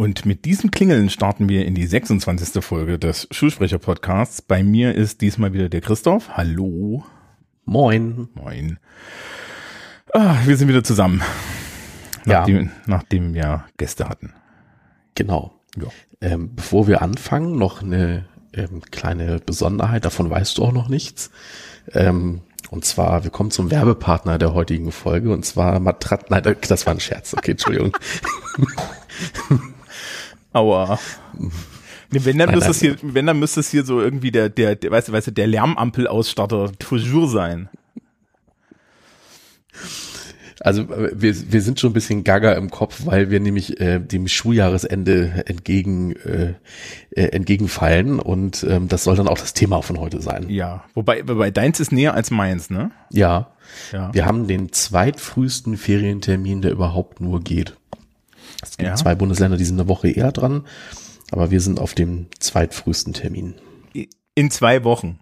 [0.00, 2.64] Und mit diesem Klingeln starten wir in die 26.
[2.64, 4.42] Folge des Schulsprecher-Podcasts.
[4.42, 6.30] Bei mir ist diesmal wieder der Christoph.
[6.30, 7.04] Hallo.
[7.64, 8.28] Moin.
[8.34, 8.78] Moin.
[10.12, 11.22] Ah, wir sind wieder zusammen.
[12.24, 12.70] Nachdem, ja.
[12.86, 14.32] nachdem wir Gäste hatten.
[15.14, 15.60] Genau.
[15.76, 15.88] Ja.
[16.20, 18.24] Ähm, bevor wir anfangen, noch eine
[18.54, 21.30] ähm, kleine Besonderheit, davon weißt du auch noch nichts.
[21.92, 26.86] Ähm, und zwar, wir kommen zum Werbepartner der heutigen Folge und zwar Matrat, nein, das
[26.86, 27.96] war ein Scherz, okay, Entschuldigung.
[30.52, 30.98] Aua.
[32.12, 34.74] Nee, wenn, dann müsste es hier, wenn, dann müsste es hier so irgendwie der, der,
[34.74, 37.68] der weißt du, weißt du, der Lärmampelausstatter toujours sein.
[40.62, 44.28] Also wir, wir sind schon ein bisschen gaga im Kopf, weil wir nämlich äh, dem
[44.28, 46.54] Schuljahresende entgegen äh,
[47.10, 50.50] äh, entgegenfallen und ähm, das soll dann auch das Thema von heute sein.
[50.50, 52.90] Ja, wobei, wobei deins ist näher als meins, ne?
[53.10, 53.52] Ja.
[53.90, 54.12] ja.
[54.12, 57.76] Wir haben den zweitfrühesten Ferientermin, der überhaupt nur geht.
[58.62, 58.96] Es gibt ja.
[58.96, 60.66] zwei Bundesländer, die sind eine Woche eher dran,
[61.30, 63.54] aber wir sind auf dem zweitfrühesten Termin.
[64.34, 65.20] In zwei Wochen.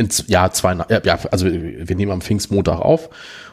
[0.00, 3.10] In, ja, zwei, ja, also wir nehmen am Pfingstmontag auf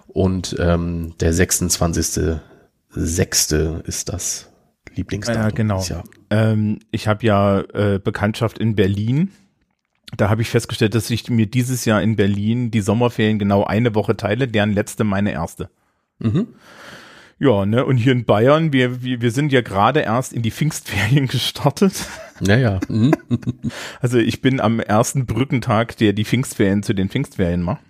[0.07, 3.83] und ähm, der 26.06.
[3.83, 4.49] ist das
[4.95, 5.43] Lieblingsdatum.
[5.43, 5.83] Ja, genau.
[6.29, 9.33] Ähm, ich habe ja äh, Bekanntschaft in Berlin.
[10.15, 13.93] Da habe ich festgestellt, dass ich mir dieses Jahr in Berlin die Sommerferien genau eine
[13.93, 15.69] Woche teile, deren letzte meine erste.
[16.19, 16.47] Mhm.
[17.39, 20.51] Ja, ne, und hier in Bayern, wir, wir, wir sind ja gerade erst in die
[20.51, 22.05] Pfingstferien gestartet.
[22.39, 22.79] Naja.
[22.87, 23.13] Mhm.
[24.01, 27.81] also ich bin am ersten Brückentag, der die Pfingstferien zu den Pfingstferien macht.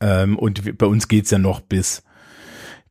[0.00, 2.04] Ähm, und bei uns geht's ja noch bis,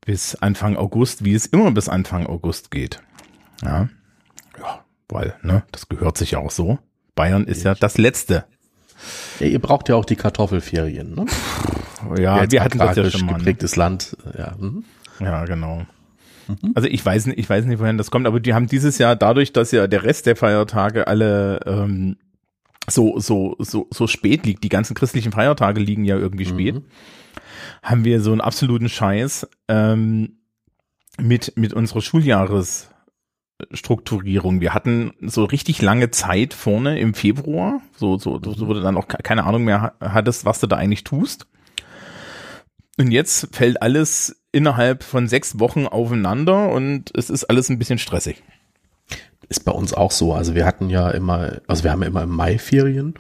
[0.05, 3.01] bis Anfang August, wie es immer bis Anfang August geht.
[3.63, 3.89] Ja.
[4.59, 6.77] Ja, weil, ne, das gehört sich ja auch so.
[7.15, 8.45] Bayern ist ja das letzte.
[9.39, 11.25] Ja, ihr braucht ja auch die Kartoffelferien, ne?
[12.17, 13.33] Ja, wir hatten das ja schon mal.
[13.33, 13.37] Ne?
[13.39, 13.79] Geprägtes ne?
[13.79, 14.55] Land, ja.
[14.59, 14.83] Mhm.
[15.19, 15.85] Ja, genau.
[16.47, 16.71] Mhm.
[16.75, 19.15] Also ich weiß nicht, ich weiß nicht, wohin das kommt, aber die haben dieses Jahr
[19.15, 22.17] dadurch, dass ja der Rest der Feiertage alle ähm,
[22.89, 26.83] so so so so spät liegt, die ganzen christlichen Feiertage liegen ja irgendwie spät, mhm.
[27.81, 30.37] haben wir so einen absoluten Scheiß ähm,
[31.19, 34.61] mit mit unserer Schuljahresstrukturierung.
[34.61, 39.07] Wir hatten so richtig lange Zeit vorne im Februar, so so, so wurde dann auch
[39.07, 41.47] keine Ahnung mehr hattest, was du da eigentlich tust.
[42.97, 47.97] Und jetzt fällt alles innerhalb von sechs Wochen aufeinander und es ist alles ein bisschen
[47.97, 48.43] stressig.
[49.49, 50.33] Ist bei uns auch so.
[50.33, 53.15] Also wir hatten ja immer, also wir haben ja immer im Mai Ferien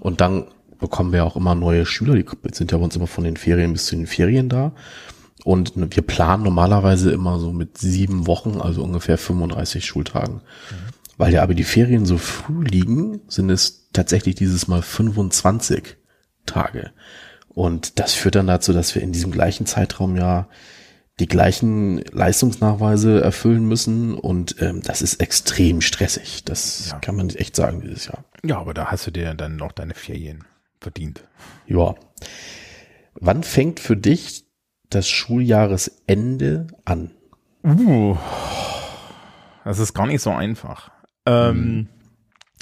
[0.00, 0.46] und dann
[0.78, 3.72] bekommen wir auch immer neue Schüler, die sind ja bei uns immer von den Ferien
[3.72, 4.72] bis zu den Ferien da.
[5.44, 10.36] Und wir planen normalerweise immer so mit sieben Wochen, also ungefähr 35 Schultagen.
[10.36, 10.94] Mhm.
[11.18, 15.96] Weil ja aber die Ferien so früh liegen, sind es tatsächlich dieses Mal 25
[16.46, 16.92] Tage.
[17.54, 20.48] Und das führt dann dazu, dass wir in diesem gleichen Zeitraum ja
[21.20, 26.44] die gleichen Leistungsnachweise erfüllen müssen und ähm, das ist extrem stressig.
[26.44, 26.98] Das ja.
[26.98, 28.24] kann man echt sagen dieses Jahr.
[28.42, 30.44] Ja, aber da hast du dir dann noch deine Ferien
[30.80, 31.24] verdient.
[31.66, 31.94] Ja.
[33.14, 34.44] Wann fängt für dich
[34.90, 37.12] das Schuljahresende an?
[37.62, 38.16] Uh,
[39.64, 40.90] das ist gar nicht so einfach.
[41.26, 41.88] Ähm,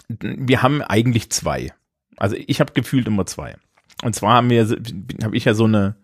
[0.08, 0.46] hm.
[0.46, 1.72] Wir haben eigentlich zwei.
[2.18, 3.56] Also ich habe gefühlt immer zwei.
[4.02, 4.66] Und zwar haben wir,
[5.22, 5.96] habe ich ja so eine,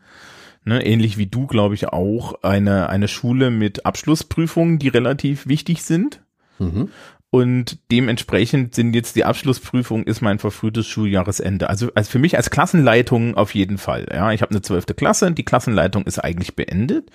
[0.65, 5.83] ne, ähnlich wie du, glaube ich, auch, eine, eine Schule mit Abschlussprüfungen, die relativ wichtig
[5.83, 6.23] sind.
[6.59, 6.89] Mhm.
[7.31, 11.69] Und dementsprechend sind jetzt die Abschlussprüfung ist mein verfrühtes Schuljahresende.
[11.69, 14.07] Also, also für mich als Klassenleitung auf jeden Fall.
[14.11, 17.11] Ja, ich habe eine zwölfte Klasse, die Klassenleitung ist eigentlich beendet.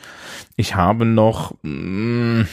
[0.55, 2.47] Ich habe noch mh, mm,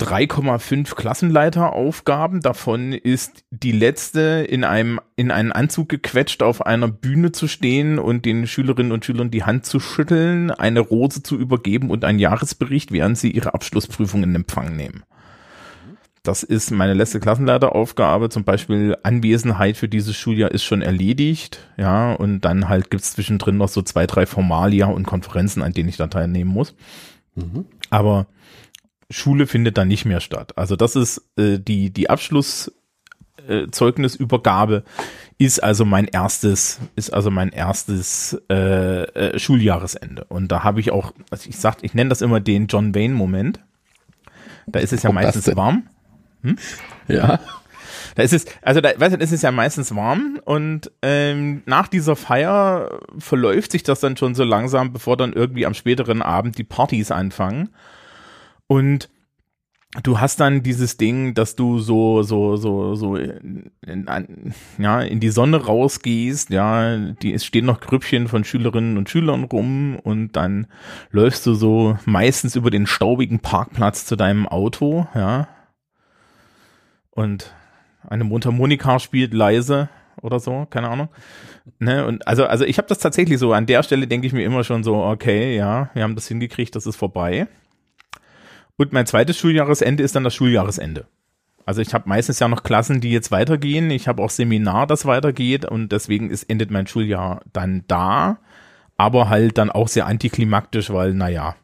[0.00, 2.40] 3,5 Klassenleiteraufgaben.
[2.40, 7.98] Davon ist die letzte in einem, in einen Anzug gequetscht, auf einer Bühne zu stehen
[7.98, 12.20] und den Schülerinnen und Schülern die Hand zu schütteln, eine Rose zu übergeben und einen
[12.20, 15.02] Jahresbericht, während sie ihre Abschlussprüfung in Empfang nehmen.
[16.22, 18.28] Das ist meine letzte Klassenleiteraufgabe.
[18.28, 21.66] Zum Beispiel Anwesenheit für dieses Schuljahr ist schon erledigt.
[21.76, 25.88] Ja, und dann halt gibt's zwischendrin noch so zwei, drei Formalia und Konferenzen, an denen
[25.88, 26.74] ich da teilnehmen muss.
[27.34, 27.64] Mhm.
[27.90, 28.26] Aber
[29.10, 30.52] Schule findet da nicht mehr statt.
[30.56, 37.50] Also das ist äh, die, die Abschlusszeugnisübergabe äh, ist also mein erstes, ist also mein
[37.50, 40.24] erstes äh, äh, Schuljahresende.
[40.24, 43.14] Und da habe ich auch, also ich sag, ich nenne das immer den John Wayne
[43.14, 43.60] Moment.
[44.66, 45.88] Da ist es ja meistens warm.
[46.42, 46.56] Hm?
[47.06, 47.40] Ja.
[48.14, 51.88] Da ist es, also da, weißt du, ist es ja meistens warm und ähm, nach
[51.88, 56.58] dieser Feier verläuft sich das dann schon so langsam, bevor dann irgendwie am späteren Abend
[56.58, 57.70] die Partys anfangen.
[58.68, 59.08] Und
[60.02, 64.06] du hast dann dieses Ding, dass du so so so so in, in,
[64.78, 69.44] ja in die Sonne rausgehst, ja, die es stehen noch Grüppchen von Schülerinnen und Schülern
[69.44, 70.66] rum und dann
[71.10, 75.48] läufst du so meistens über den staubigen Parkplatz zu deinem Auto, ja.
[77.10, 77.52] Und
[78.06, 79.88] eine Mundharmonika spielt leise
[80.22, 81.08] oder so, keine Ahnung.
[81.78, 84.44] Ne, und also also ich habe das tatsächlich so an der Stelle denke ich mir
[84.44, 87.48] immer schon so, okay, ja, wir haben das hingekriegt, das ist vorbei.
[88.78, 91.06] Und mein zweites Schuljahresende ist dann das Schuljahresende.
[91.66, 93.90] Also ich habe meistens ja noch Klassen, die jetzt weitergehen.
[93.90, 98.38] Ich habe auch Seminar, das weitergeht und deswegen ist, endet mein Schuljahr dann da,
[98.96, 101.56] aber halt dann auch sehr antiklimaktisch, weil, naja,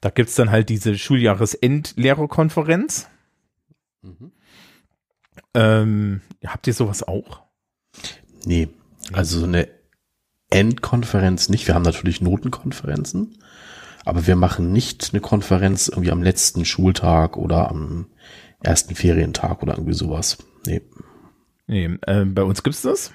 [0.00, 3.08] da gibt's dann halt diese Schuljahresendlehrerkonferenz.
[4.02, 4.30] Mhm.
[5.54, 7.42] Ähm, habt ihr sowas auch?
[8.44, 8.68] Nee,
[9.12, 9.66] also so eine
[10.50, 11.66] Endkonferenz nicht.
[11.66, 13.38] Wir haben natürlich Notenkonferenzen.
[14.04, 18.06] Aber wir machen nicht eine Konferenz irgendwie am letzten Schultag oder am
[18.60, 20.38] ersten Ferientag oder irgendwie sowas.
[20.66, 20.82] Nee.
[21.66, 23.12] Nee, äh, bei uns gibt's das.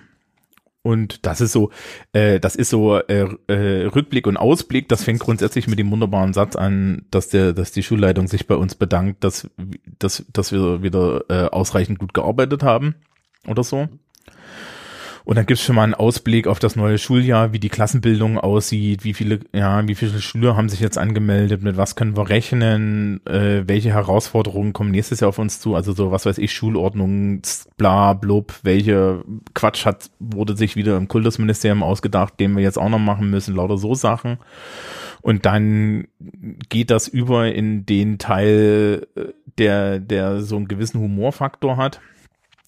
[0.82, 1.72] Und das ist so,
[2.14, 4.88] äh, das ist so äh, äh, Rückblick und Ausblick.
[4.88, 8.56] Das fängt grundsätzlich mit dem wunderbaren Satz an, dass der, dass die Schulleitung sich bei
[8.56, 9.50] uns bedankt, dass,
[10.00, 12.96] dass, dass wir wieder äh, ausreichend gut gearbeitet haben
[13.46, 13.90] oder so.
[15.30, 19.04] Und dann gibt's schon mal einen Ausblick auf das neue Schuljahr, wie die Klassenbildung aussieht,
[19.04, 23.24] wie viele, ja, wie viele Schüler haben sich jetzt angemeldet, mit was können wir rechnen,
[23.28, 27.44] äh, welche Herausforderungen kommen nächstes Jahr auf uns zu, also so, was weiß ich, Schulordnung,
[27.78, 29.24] bla, blub, welche
[29.54, 33.56] Quatsch hat, wurde sich wieder im Kultusministerium ausgedacht, den wir jetzt auch noch machen müssen,
[33.56, 34.40] lauter so Sachen.
[35.22, 36.08] Und dann
[36.70, 39.26] geht das über in den Teil, äh,
[39.60, 42.02] der, der so einen gewissen Humorfaktor hat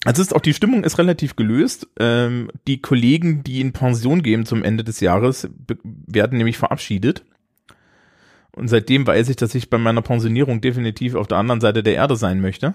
[0.04, 1.88] also ist auch die Stimmung ist relativ gelöst.
[1.98, 5.48] Ähm, die Kollegen, die in Pension gehen zum Ende des Jahres,
[5.84, 7.24] werden nämlich verabschiedet.
[8.54, 11.94] Und seitdem weiß ich, dass ich bei meiner Pensionierung definitiv auf der anderen Seite der
[11.94, 12.74] Erde sein möchte.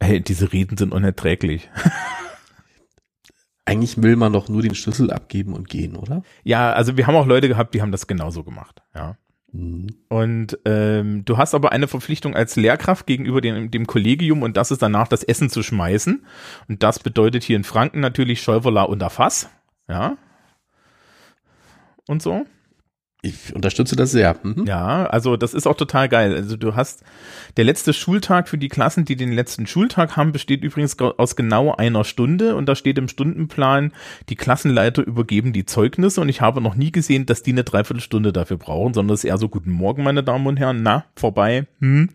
[0.00, 1.70] Hey, diese Reden sind unerträglich.
[3.64, 6.22] Eigentlich will man doch nur den Schlüssel abgeben und gehen, oder?
[6.42, 9.16] Ja, also wir haben auch Leute gehabt, die haben das genauso gemacht, ja.
[10.08, 14.70] Und ähm, du hast aber eine Verpflichtung als Lehrkraft gegenüber dem, dem Kollegium und das
[14.70, 16.24] ist danach das Essen zu schmeißen.
[16.68, 19.50] Und das bedeutet hier in Franken natürlich Schäuferla unter Fass.
[19.88, 20.16] Ja.
[22.08, 22.46] Und so.
[23.24, 24.36] Ich unterstütze das sehr.
[24.42, 24.66] Mhm.
[24.66, 26.34] Ja, also das ist auch total geil.
[26.34, 27.04] Also du hast
[27.56, 31.72] der letzte Schultag für die Klassen, die den letzten Schultag haben, besteht übrigens aus genau
[31.72, 33.92] einer Stunde und da steht im Stundenplan,
[34.28, 38.32] die Klassenleiter übergeben die Zeugnisse und ich habe noch nie gesehen, dass die eine Dreiviertelstunde
[38.32, 41.68] dafür brauchen, sondern es ist eher so, guten Morgen, meine Damen und Herren, na, vorbei,
[41.78, 42.10] hm,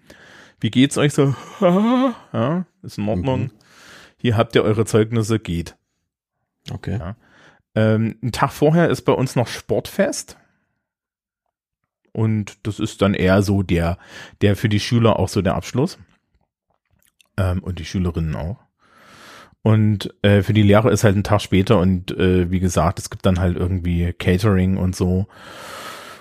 [0.59, 1.33] wie geht's euch so?
[2.33, 3.43] ja, ist in Ordnung.
[3.43, 3.51] Mhm.
[4.17, 5.77] Hier habt ihr eure Zeugnisse, geht.
[6.69, 6.97] Okay.
[6.99, 7.15] Ja.
[7.75, 10.35] Ähm, ein Tag vorher ist bei uns noch Sportfest
[12.17, 13.99] und das ist dann eher so der,
[14.41, 15.99] der für die Schüler auch so der Abschluss.
[17.37, 18.57] Ähm, und die Schülerinnen auch.
[19.61, 23.11] Und äh, für die Lehrer ist halt ein Tag später und äh, wie gesagt, es
[23.11, 25.27] gibt dann halt irgendwie Catering und so.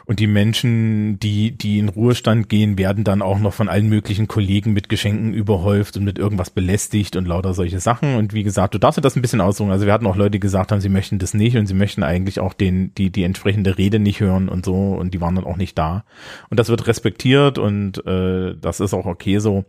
[0.06, 4.28] Und die Menschen, die, die in Ruhestand gehen, werden dann auch noch von allen möglichen
[4.28, 8.14] Kollegen mit Geschenken überhäuft und mit irgendwas belästigt und lauter solche Sachen.
[8.14, 9.72] Und wie gesagt, du darfst dir das ein bisschen aussuchen.
[9.72, 12.04] Also wir hatten auch Leute, die gesagt haben, sie möchten das nicht und sie möchten
[12.04, 14.92] eigentlich auch den, die, die entsprechende Rede nicht hören und so.
[14.92, 16.04] Und die waren dann auch nicht da.
[16.50, 19.64] Und das wird respektiert und äh, das ist auch okay so.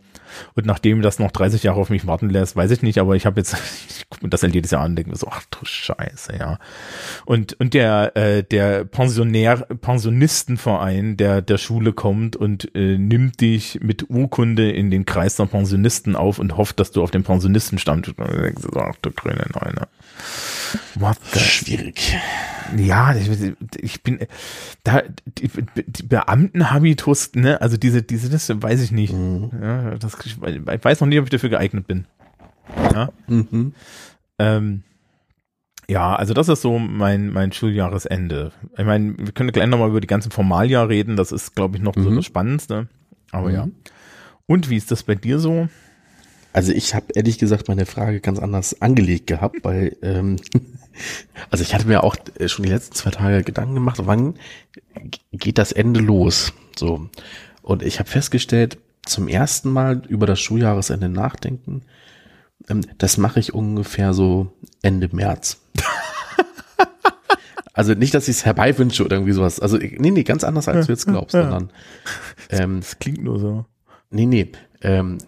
[0.56, 3.25] Und nachdem das noch 30 Jahre auf mich warten lässt, weiß ich nicht, aber ich
[3.25, 3.56] habe jetzt,
[3.90, 6.37] ich gucke mir das halt jedes Jahr an und denke mir so, ach du Scheiße,
[6.37, 6.59] ja.
[7.25, 13.42] Und, und der, äh, der Pensionär, Pensionist Pensionistenverein der, der Schule kommt und äh, nimmt
[13.42, 17.23] dich mit Urkunde in den Kreis der Pensionisten auf und hofft, dass du auf dem
[17.23, 19.87] Pensionistenstand ach du grüne Neune.
[20.95, 21.40] What the?
[21.40, 22.18] Schwierig.
[22.76, 23.30] Ja, ich,
[23.78, 24.19] ich bin
[24.83, 25.50] da die,
[25.86, 29.14] die Beamtenhabitus, ne, also diese, diese, das weiß ich nicht.
[29.14, 29.52] Mhm.
[29.62, 32.06] Ja, das, ich weiß noch nicht, ob ich dafür geeignet bin.
[32.94, 33.09] Ja.
[33.28, 33.74] Mhm.
[34.40, 34.83] Ähm,
[35.90, 38.52] ja, also das ist so mein, mein Schuljahresende.
[38.78, 41.83] Ich meine, wir können gleich nochmal über die ganzen Formalia reden, das ist, glaube ich,
[41.83, 42.04] noch mhm.
[42.04, 42.88] so das Spannendste.
[43.31, 43.56] Aber mhm.
[43.56, 43.68] ja.
[44.45, 45.69] Und wie ist das bei dir so?
[46.57, 50.37] Also ich habe ehrlich gesagt meine Frage ganz anders angelegt gehabt, weil ähm,
[51.52, 54.40] also ich hatte mir auch äh, schon die letzten zwei Tage Gedanken gemacht, wann
[55.31, 56.54] geht das Ende los?
[56.76, 57.11] So
[57.61, 61.83] und ich habe festgestellt, zum ersten Mal über das Schuljahresende nachdenken,
[62.68, 65.61] ähm, das mache ich ungefähr so Ende März.
[67.73, 69.59] also nicht, dass ich es herbeiwünsche oder irgendwie sowas.
[69.59, 71.69] Also nee, nee, ganz anders als du jetzt glaubst, sondern
[72.49, 73.66] ähm, das klingt nur so.
[74.09, 74.52] Nee, nee.
[74.81, 75.19] Ähm,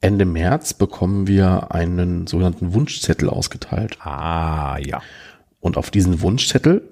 [0.00, 3.98] Ende März bekommen wir einen sogenannten Wunschzettel ausgeteilt.
[4.00, 5.02] Ah, ja.
[5.60, 6.88] Und auf diesen Wunschzettel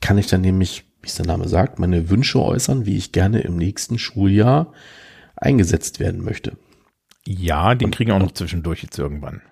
[0.00, 3.40] kann ich dann nämlich wie es der Name sagt, meine Wünsche äußern, wie ich gerne
[3.40, 4.72] im nächsten Schuljahr
[5.36, 6.56] eingesetzt werden möchte.
[7.26, 9.42] Ja, den kriegen wir auch noch zwischendurch jetzt irgendwann.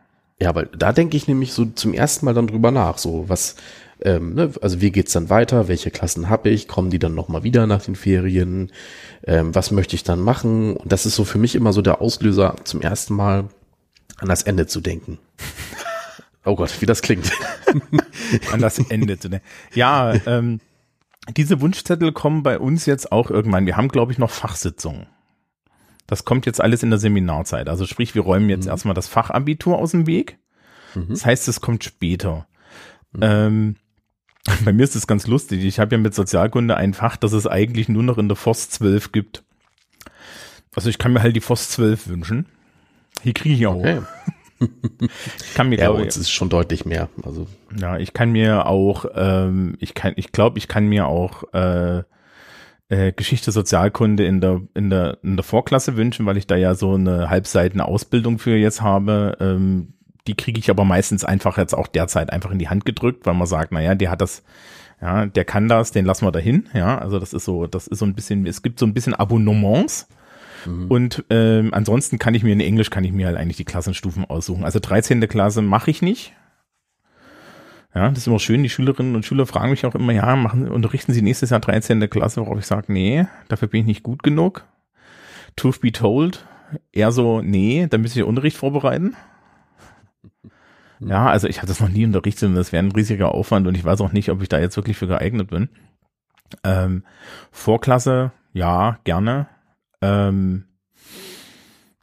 [0.40, 3.56] Ja, weil da denke ich nämlich so zum ersten Mal dann drüber nach, so was,
[4.02, 7.42] ähm, ne, also wie geht's dann weiter, welche Klassen habe ich, kommen die dann nochmal
[7.42, 8.72] wieder nach den Ferien,
[9.26, 10.76] ähm, was möchte ich dann machen?
[10.76, 13.48] Und das ist so für mich immer so der Auslöser, zum ersten Mal
[14.16, 15.18] an das Ende zu denken.
[16.46, 17.30] Oh Gott, wie das klingt.
[18.50, 19.46] an das Ende zu denken.
[19.74, 20.58] Ja, ähm,
[21.36, 23.66] diese Wunschzettel kommen bei uns jetzt auch irgendwann.
[23.66, 25.06] Wir haben, glaube ich, noch Fachsitzungen.
[26.06, 27.68] Das kommt jetzt alles in der Seminarzeit.
[27.68, 28.70] Also sprich, wir räumen jetzt mhm.
[28.70, 30.38] erstmal das Fachabitur aus dem Weg.
[30.94, 31.08] Mhm.
[31.10, 32.46] Das heißt, es kommt später.
[33.12, 33.20] Mhm.
[33.22, 33.76] Ähm,
[34.64, 35.64] bei mir ist es ganz lustig.
[35.64, 38.70] Ich habe ja mit Sozialkunde ein Fach, das es eigentlich nur noch in der FOS
[38.70, 39.42] 12 gibt.
[40.74, 42.46] Also ich kann mir halt die FOS 12 wünschen.
[43.22, 43.76] Hier kriege ich auch.
[43.76, 44.00] Okay.
[44.60, 47.08] ich kann mir ja, glaube, uns ist schon deutlich mehr.
[47.22, 51.44] Also ja, ich kann mir auch, ähm, ich kann, ich glaube, ich kann mir auch
[51.52, 52.02] äh,
[52.88, 56.74] äh, Geschichte Sozialkunde in der in der in der Vorklasse wünschen, weil ich da ja
[56.74, 59.36] so eine halbseitene Ausbildung für jetzt habe.
[59.40, 59.94] Ähm,
[60.26, 63.34] die kriege ich aber meistens einfach jetzt auch derzeit einfach in die Hand gedrückt, weil
[63.34, 64.42] man sagt, naja, der hat das,
[65.00, 66.68] ja, der kann das, den lassen wir dahin.
[66.74, 69.14] Ja, also das ist so, das ist so ein bisschen, es gibt so ein bisschen
[69.14, 70.08] Abonnements.
[70.66, 70.86] Mhm.
[70.88, 74.24] Und ähm, ansonsten kann ich mir in Englisch kann ich mir halt eigentlich die Klassenstufen
[74.24, 74.64] aussuchen.
[74.64, 75.26] Also 13.
[75.28, 76.34] Klasse mache ich nicht.
[77.94, 78.62] Ja, das ist immer schön.
[78.62, 82.08] Die Schülerinnen und Schüler fragen mich auch immer, ja, machen, unterrichten Sie nächstes Jahr 13.
[82.08, 84.64] Klasse, worauf ich sage, nee, dafür bin ich nicht gut genug.
[85.56, 86.46] Truth be told,
[86.92, 89.16] eher so, nee, da müsste ich Unterricht vorbereiten.
[91.00, 93.76] Ja, also ich habe das noch nie unterrichtet und das wäre ein riesiger Aufwand und
[93.76, 95.70] ich weiß auch nicht, ob ich da jetzt wirklich für geeignet bin.
[96.62, 97.04] Ähm,
[97.50, 99.48] Vorklasse, ja, gerne.
[100.02, 100.66] Ähm,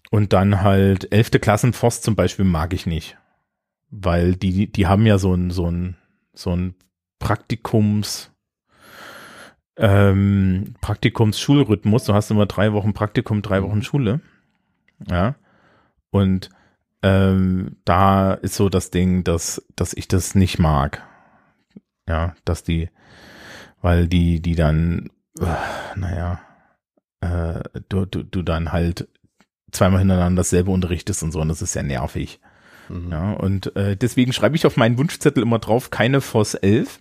[0.10, 3.18] und dann halt elfte Klassen Forst zum Beispiel mag ich nicht
[3.90, 5.96] weil die, die haben ja so ein, so ein,
[6.34, 6.76] so ein
[7.20, 8.32] Praktikums,
[9.78, 12.06] ähm, Praktikums-Schulrhythmus.
[12.06, 14.22] Du hast immer drei Wochen Praktikum, drei Wochen Schule.
[15.10, 15.36] Ja.
[16.10, 16.50] Und
[17.08, 21.04] ähm, da ist so das Ding, dass, dass ich das nicht mag.
[22.08, 22.90] Ja, dass die,
[23.82, 25.10] weil die, die dann,
[25.40, 25.46] äh,
[25.96, 26.42] naja,
[27.22, 29.08] äh, du, du, du dann halt
[29.72, 32.40] zweimal hintereinander dasselbe unterrichtest und so, und das ist sehr nervig.
[32.90, 33.12] Mhm.
[33.12, 37.00] Ja, und äh, deswegen schreibe ich auf meinen Wunschzettel immer drauf, keine FOS 11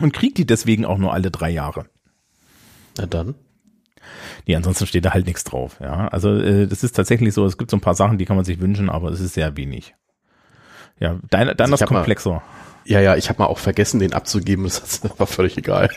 [0.00, 1.86] und krieg die deswegen auch nur alle drei Jahre.
[2.98, 3.34] Na dann.
[4.46, 5.78] Nee, ansonsten steht da halt nichts drauf.
[5.80, 8.36] Ja, also äh, das ist tatsächlich so, es gibt so ein paar Sachen, die kann
[8.36, 9.94] man sich wünschen, aber es ist sehr wenig.
[10.98, 12.30] Ja, dein, dein also ist komplexer.
[12.30, 12.42] Mal,
[12.84, 15.90] ja, ja, ich habe mal auch vergessen, den abzugeben, das war völlig egal.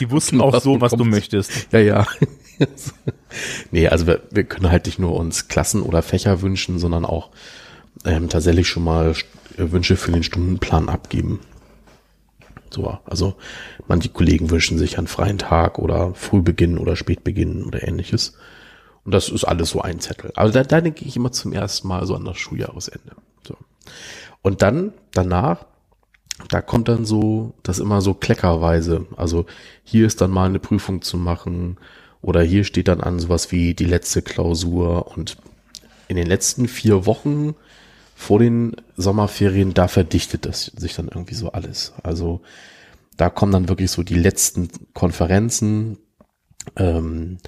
[0.00, 1.72] Die wussten auch so, was du möchtest.
[1.72, 2.06] Ja, ja.
[3.70, 7.30] nee, also wir, wir können halt nicht nur uns Klassen oder Fächer wünschen, sondern auch
[8.04, 9.14] ähm, tatsächlich schon mal
[9.56, 11.40] äh, Wünsche für den Stundenplan abgeben.
[12.70, 13.34] So, also
[13.86, 18.34] manche Kollegen wünschen sich einen freien Tag oder Frühbeginn oder Spätbeginn oder ähnliches.
[19.04, 20.32] Und das ist alles so ein Zettel.
[20.34, 23.16] Aber da, da denke ich immer zum ersten Mal so an das Schuljahresende.
[23.46, 23.56] So.
[24.42, 25.64] Und dann, danach,
[26.50, 29.06] da kommt dann so, das immer so kleckerweise.
[29.16, 29.46] Also
[29.82, 31.78] hier ist dann mal eine Prüfung zu machen
[32.20, 35.36] oder hier steht dann an sowas wie die letzte Klausur und
[36.08, 37.54] in den letzten vier Wochen
[38.18, 41.92] vor den Sommerferien, da verdichtet das sich dann irgendwie so alles.
[42.02, 42.40] Also
[43.16, 45.98] da kommen dann wirklich so die letzten Konferenzen.
[46.74, 47.38] Ähm,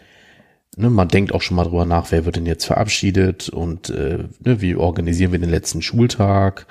[0.77, 4.29] ne, man denkt auch schon mal drüber nach, wer wird denn jetzt verabschiedet und äh,
[4.39, 6.67] ne, wie organisieren wir den letzten Schultag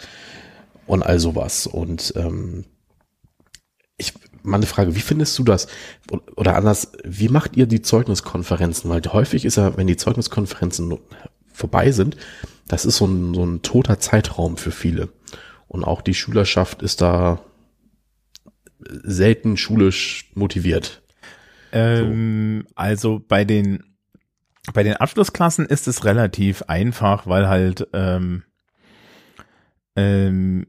[0.87, 1.67] und all sowas.
[1.67, 2.63] Und ähm,
[3.97, 4.13] ich,
[4.43, 5.67] meine Frage, wie findest du das?
[6.37, 8.89] Oder anders, wie macht ihr die Zeugniskonferenzen?
[8.89, 10.97] Weil häufig ist ja, wenn die Zeugniskonferenzen
[11.51, 12.15] vorbei sind,
[12.69, 15.09] das ist so ein, so ein toter Zeitraum für viele.
[15.67, 17.41] Und auch die Schülerschaft ist da
[18.79, 21.01] selten schulisch motiviert.
[21.73, 22.73] Ähm, so.
[22.75, 23.83] Also bei den
[24.73, 28.43] bei den Abschlussklassen ist es relativ einfach, weil halt ähm,
[29.95, 30.67] ähm,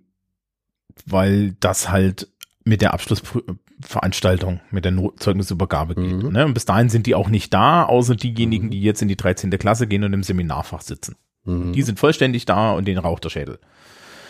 [1.07, 2.28] weil das halt
[2.64, 6.23] mit der Abschlussveranstaltung, mit der Zeugnisübergabe geht.
[6.23, 6.33] Mhm.
[6.33, 6.47] Ne?
[6.47, 8.71] Und bis dahin sind die auch nicht da, außer diejenigen, mhm.
[8.71, 9.50] die jetzt in die 13.
[9.50, 11.16] Klasse gehen und im Seminarfach sitzen.
[11.45, 11.73] Mhm.
[11.73, 13.59] Die sind vollständig da und den raucht der Schädel.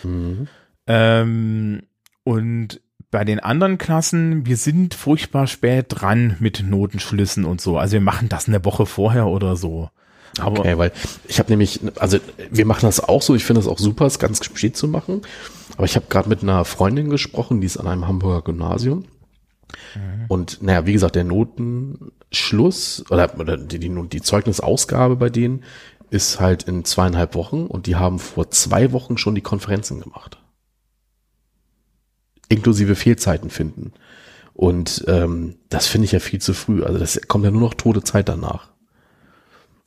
[0.02, 0.48] Mhm.
[0.86, 1.82] Ähm,
[2.24, 7.76] und bei den anderen Klassen, wir sind furchtbar spät dran mit Notenschlüssen und so.
[7.78, 9.90] Also wir machen das eine Woche vorher oder so.
[10.38, 10.92] Aber okay, weil
[11.26, 12.18] ich habe nämlich, also
[12.50, 15.22] wir machen das auch so, ich finde das auch super, es ganz spät zu machen.
[15.76, 19.06] Aber ich habe gerade mit einer Freundin gesprochen, die ist an einem Hamburger Gymnasium.
[19.94, 20.24] Mhm.
[20.28, 25.64] Und naja, wie gesagt, der Notenschluss oder, oder die, die, die Zeugnisausgabe bei denen
[26.10, 30.38] ist halt in zweieinhalb Wochen und die haben vor zwei Wochen schon die Konferenzen gemacht.
[32.48, 33.92] Inklusive Fehlzeiten finden.
[34.54, 36.82] Und ähm, das finde ich ja viel zu früh.
[36.82, 38.70] Also das kommt ja nur noch tote Zeit danach.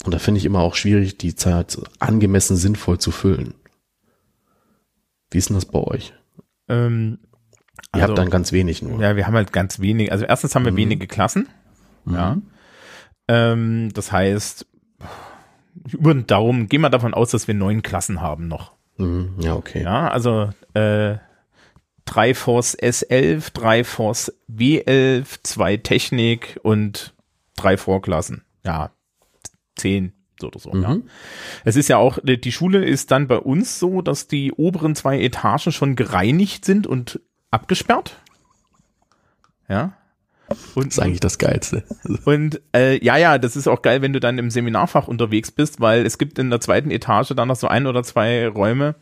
[0.05, 3.53] Und da finde ich immer auch schwierig, die Zeit angemessen sinnvoll zu füllen.
[5.29, 6.13] Wie ist denn das bei euch?
[6.69, 7.19] Ähm,
[7.95, 9.01] Ihr also, habt dann ganz wenig nur.
[9.01, 10.11] Ja, wir haben halt ganz wenig.
[10.11, 10.77] Also erstens haben wir Mhm.
[10.77, 11.49] wenige Klassen.
[12.05, 12.13] Mhm.
[12.13, 12.37] Ja.
[13.27, 14.65] Ähm, das heißt,
[15.91, 18.73] über den Daumen gehen wir davon aus, dass wir neun Klassen haben noch.
[18.97, 19.35] Mhm.
[19.39, 19.83] Ja, okay.
[19.83, 21.17] Ja, also äh,
[22.05, 27.13] drei Force S11, drei Force W11, zwei Technik und
[27.55, 28.43] drei Vorklassen.
[28.65, 28.91] Ja,
[29.75, 30.75] zehn so oder so.
[30.75, 30.95] Ja.
[30.95, 31.09] Mhm.
[31.63, 35.21] Es ist ja auch, die Schule ist dann bei uns so, dass die oberen zwei
[35.21, 37.21] Etagen schon gereinigt sind und
[37.51, 38.17] abgesperrt.
[39.69, 39.93] Ja.
[40.75, 41.83] Und, Das ist eigentlich das Geilste.
[42.25, 45.79] und äh, ja, ja, das ist auch geil, wenn du dann im Seminarfach unterwegs bist,
[45.81, 48.95] weil es gibt in der zweiten Etage dann noch so ein oder zwei Räume,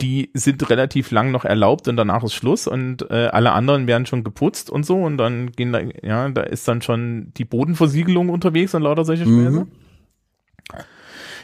[0.00, 4.06] die sind relativ lang noch erlaubt und danach ist Schluss und äh, alle anderen werden
[4.06, 8.28] schon geputzt und so und dann gehen da, ja, da ist dann schon die Bodenversiegelung
[8.30, 9.44] unterwegs und lauter solche Mhm.
[9.44, 9.66] Späße.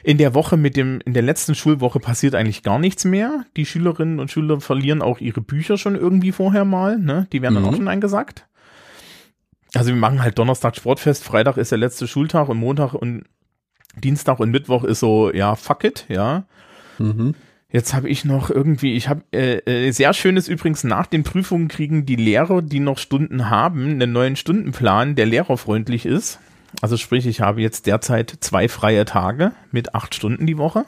[0.04, 3.44] In der Woche mit dem, in der letzten Schulwoche passiert eigentlich gar nichts mehr.
[3.56, 7.26] Die Schülerinnen und Schüler verlieren auch ihre Bücher schon irgendwie vorher mal, ne?
[7.32, 7.68] Die werden dann Mhm.
[7.68, 8.46] auch schon eingesackt.
[9.74, 13.24] Also wir machen halt Donnerstag Sportfest, Freitag ist der letzte Schultag und Montag und
[13.96, 16.44] Dienstag und Mittwoch ist so, ja, fuck it, ja.
[16.98, 17.34] Mhm.
[17.70, 21.68] Jetzt habe ich noch irgendwie, ich habe äh, äh, sehr schönes übrigens nach den Prüfungen
[21.68, 26.38] kriegen die Lehrer, die noch Stunden haben, einen neuen Stundenplan, der lehrerfreundlich ist.
[26.80, 30.86] Also sprich, ich habe jetzt derzeit zwei freie Tage mit acht Stunden die Woche.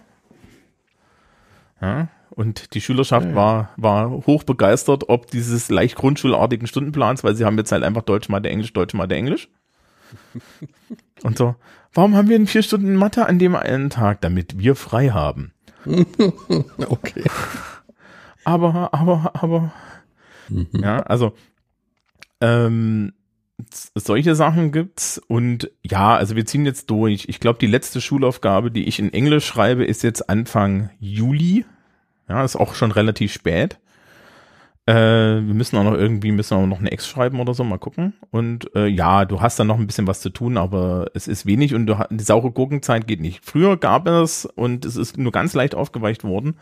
[1.82, 3.36] Ja, und die Schülerschaft Ja, ja.
[3.36, 8.02] war war hoch begeistert, ob dieses leicht grundschulartigen Stundenplans, weil sie haben jetzt halt einfach
[8.02, 9.48] Deutsch, Mathe, Englisch, Deutsch, Mathe, Englisch.
[11.22, 11.54] Und so,
[11.92, 14.20] warum haben wir denn vier Stunden Mathe an dem einen Tag?
[14.20, 15.52] Damit wir frei haben.
[16.88, 17.24] Okay.
[18.44, 19.72] aber, aber, aber.
[20.48, 20.68] Mhm.
[20.72, 21.32] Ja, also
[22.40, 23.12] ähm,
[23.94, 27.26] solche Sachen gibt's und ja, also wir ziehen jetzt durch.
[27.28, 31.64] Ich glaube, die letzte Schulaufgabe, die ich in Englisch schreibe, ist jetzt Anfang Juli.
[32.30, 33.80] Ja, ist auch schon relativ spät.
[34.86, 37.78] Äh, wir müssen auch noch irgendwie, müssen auch noch eine Ex schreiben oder so, mal
[37.78, 38.14] gucken.
[38.30, 41.44] Und äh, ja, du hast dann noch ein bisschen was zu tun, aber es ist
[41.44, 43.44] wenig und du, die saure Gurkenzeit geht nicht.
[43.44, 46.54] Früher gab es, und es ist nur ganz leicht aufgeweicht worden,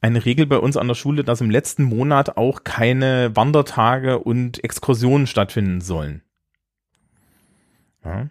[0.00, 4.62] eine Regel bei uns an der Schule, dass im letzten Monat auch keine Wandertage und
[4.64, 6.22] Exkursionen stattfinden sollen.
[8.04, 8.26] Ja.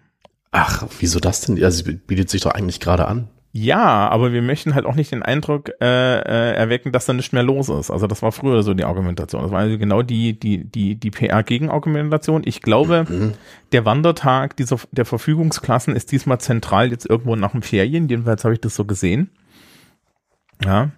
[0.50, 1.62] Ach, wieso das denn?
[1.64, 3.28] Also bietet sich doch eigentlich gerade an.
[3.58, 5.84] Ja, aber wir möchten halt auch nicht den Eindruck äh,
[6.18, 7.90] äh, erwecken, dass da nicht mehr los ist.
[7.90, 9.40] Also das war früher so die Argumentation.
[9.40, 12.42] Das war also genau die die die die PR-Gegenargumentation.
[12.44, 13.32] Ich glaube, Mhm.
[13.72, 18.10] der Wandertag dieser der Verfügungsklassen ist diesmal zentral jetzt irgendwo nach den Ferien.
[18.10, 19.30] Jedenfalls habe ich das so gesehen.
[20.62, 20.90] Ja,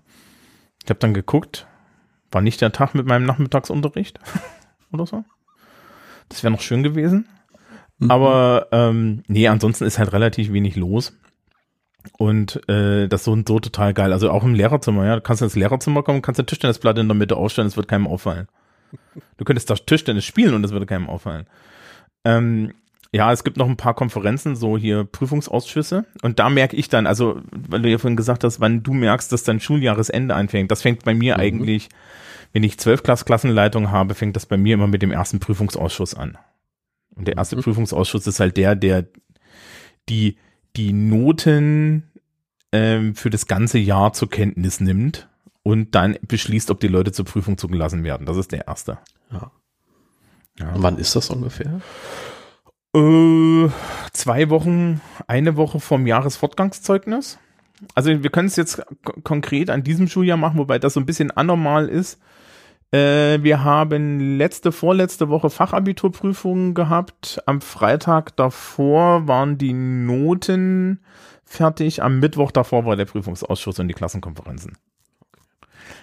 [0.83, 1.69] ich habe dann geguckt,
[2.33, 4.19] war nicht der Tag mit meinem Nachmittagsunterricht
[4.93, 5.25] oder so.
[6.29, 7.29] Das wäre noch schön gewesen.
[7.99, 8.11] Mhm.
[8.11, 11.17] Aber ähm, nee, ansonsten ist halt relativ wenig los.
[12.17, 14.13] Und äh, das so, so total geil.
[14.13, 15.17] Also auch im Lehrerzimmer, ja.
[15.17, 18.07] Du kannst ins Lehrerzimmer kommen, kannst eine Tischtennisplatte in der Mitte aufstellen, es wird keinem
[18.07, 18.49] auffallen.
[19.37, 21.47] Du könntest da Tischtennis spielen und es würde keinem auffallen.
[22.25, 22.73] Ähm,
[23.13, 26.05] ja, es gibt noch ein paar Konferenzen, so hier Prüfungsausschüsse.
[26.23, 29.33] Und da merke ich dann, also, weil du ja vorhin gesagt hast, wann du merkst,
[29.33, 30.71] dass dein Schuljahresende anfängt.
[30.71, 31.41] Das fängt bei mir Mhm.
[31.41, 31.89] eigentlich,
[32.53, 36.15] wenn ich zwölf Klass Klassenleitung habe, fängt das bei mir immer mit dem ersten Prüfungsausschuss
[36.15, 36.37] an.
[37.15, 37.63] Und der erste Mhm.
[37.63, 39.07] Prüfungsausschuss ist halt der, der
[40.09, 40.37] die,
[40.79, 42.05] die Noten
[42.73, 45.29] ähm, für das ganze Jahr zur Kenntnis nimmt
[45.65, 48.27] und dann beschließt, ob die Leute zur Prüfung zugelassen werden.
[48.27, 48.99] Das ist der erste.
[49.31, 49.51] Ja.
[50.59, 50.73] Ja.
[50.77, 51.81] Wann ist das ungefähr?
[52.95, 53.69] Äh,
[54.13, 57.39] zwei Wochen, eine Woche vom Jahresfortgangszeugnis.
[57.95, 58.83] Also wir können es jetzt
[59.23, 62.19] konkret an diesem Schuljahr machen, wobei das so ein bisschen anormal ist.
[62.91, 67.41] Äh, wir haben letzte, vorletzte Woche Fachabiturprüfungen gehabt.
[67.47, 71.01] Am Freitag davor waren die Noten
[71.45, 72.03] fertig.
[72.03, 74.77] Am Mittwoch davor war der Prüfungsausschuss und die Klassenkonferenzen.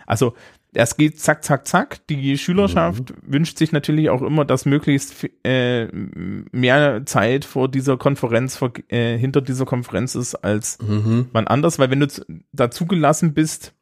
[0.08, 0.34] Also
[0.74, 2.06] es geht zack, zack, zack.
[2.08, 5.88] Die Schülerschaft wünscht sich natürlich auch immer, dass möglichst äh,
[6.52, 11.30] mehr Zeit vor dieser Konferenz, vor, äh, hinter dieser Konferenz ist als Mhm.
[11.32, 13.74] wann anders, weil wenn du z- da zugelassen bist,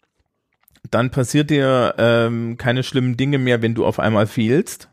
[0.91, 4.89] dann passiert dir ähm, keine schlimmen Dinge mehr, wenn du auf einmal fehlst.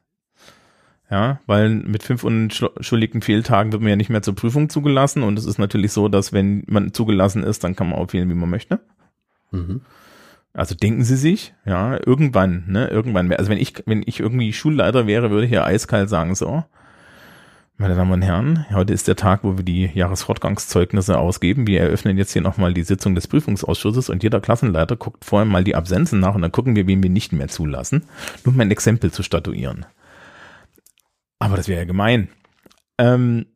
[1.11, 5.39] Ja, weil mit fünf unschuldigen Fehltagen wird man ja nicht mehr zur Prüfung zugelassen und
[5.41, 8.49] es ist natürlich so, dass wenn man zugelassen ist, dann kann man aufwählen, wie man
[8.49, 8.79] möchte.
[9.51, 9.81] Mhm.
[10.53, 15.09] Also denken Sie sich, ja, irgendwann, ne, irgendwann, also wenn ich, wenn ich irgendwie Schulleiter
[15.09, 16.65] wäre, würde ich ja eiskalt sagen, so,
[17.81, 21.67] meine Damen und Herren, heute ist der Tag, wo wir die Jahresfortgangszeugnisse ausgeben.
[21.67, 25.65] Wir eröffnen jetzt hier nochmal die Sitzung des Prüfungsausschusses und jeder Klassenleiter guckt vorher mal
[25.65, 28.05] die Absenzen nach und dann gucken wir, wen wir nicht mehr zulassen.
[28.45, 29.87] Nur um ein Exempel zu statuieren.
[31.39, 32.29] Aber das wäre ja gemein.
[32.99, 33.47] Ähm,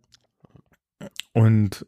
[1.34, 1.84] und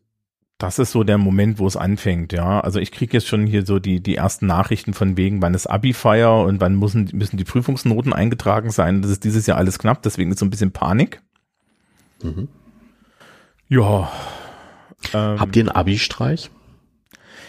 [0.58, 2.60] das ist so der Moment, wo es anfängt, ja.
[2.60, 5.68] Also ich kriege jetzt schon hier so die, die ersten Nachrichten von wegen, wann ist
[5.68, 9.00] Abi-Feier und wann müssen, müssen die Prüfungsnoten eingetragen sein.
[9.00, 11.22] Das ist dieses Jahr alles knapp, deswegen ist so ein bisschen Panik.
[12.22, 12.48] Mhm.
[13.68, 14.12] Ja.
[15.12, 16.50] Ähm, Habt ihr einen Abi-Streich?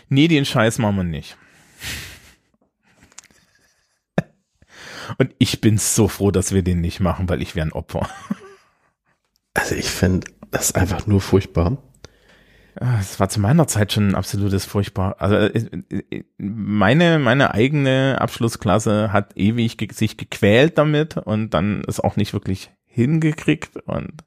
[0.10, 1.38] Nee, den Scheiß machen wir nicht.
[5.18, 8.10] Und ich bin so froh, dass wir den nicht machen, weil ich wäre ein Opfer.
[9.54, 11.78] Also ich finde das einfach nur furchtbar.
[13.00, 15.16] Es war zu meiner Zeit schon ein absolutes furchtbar.
[15.20, 21.82] Also äh, äh, meine meine eigene Abschlussklasse hat ewig ge sich gequält damit und dann
[21.86, 24.24] ist auch nicht wirklich hingekriegt und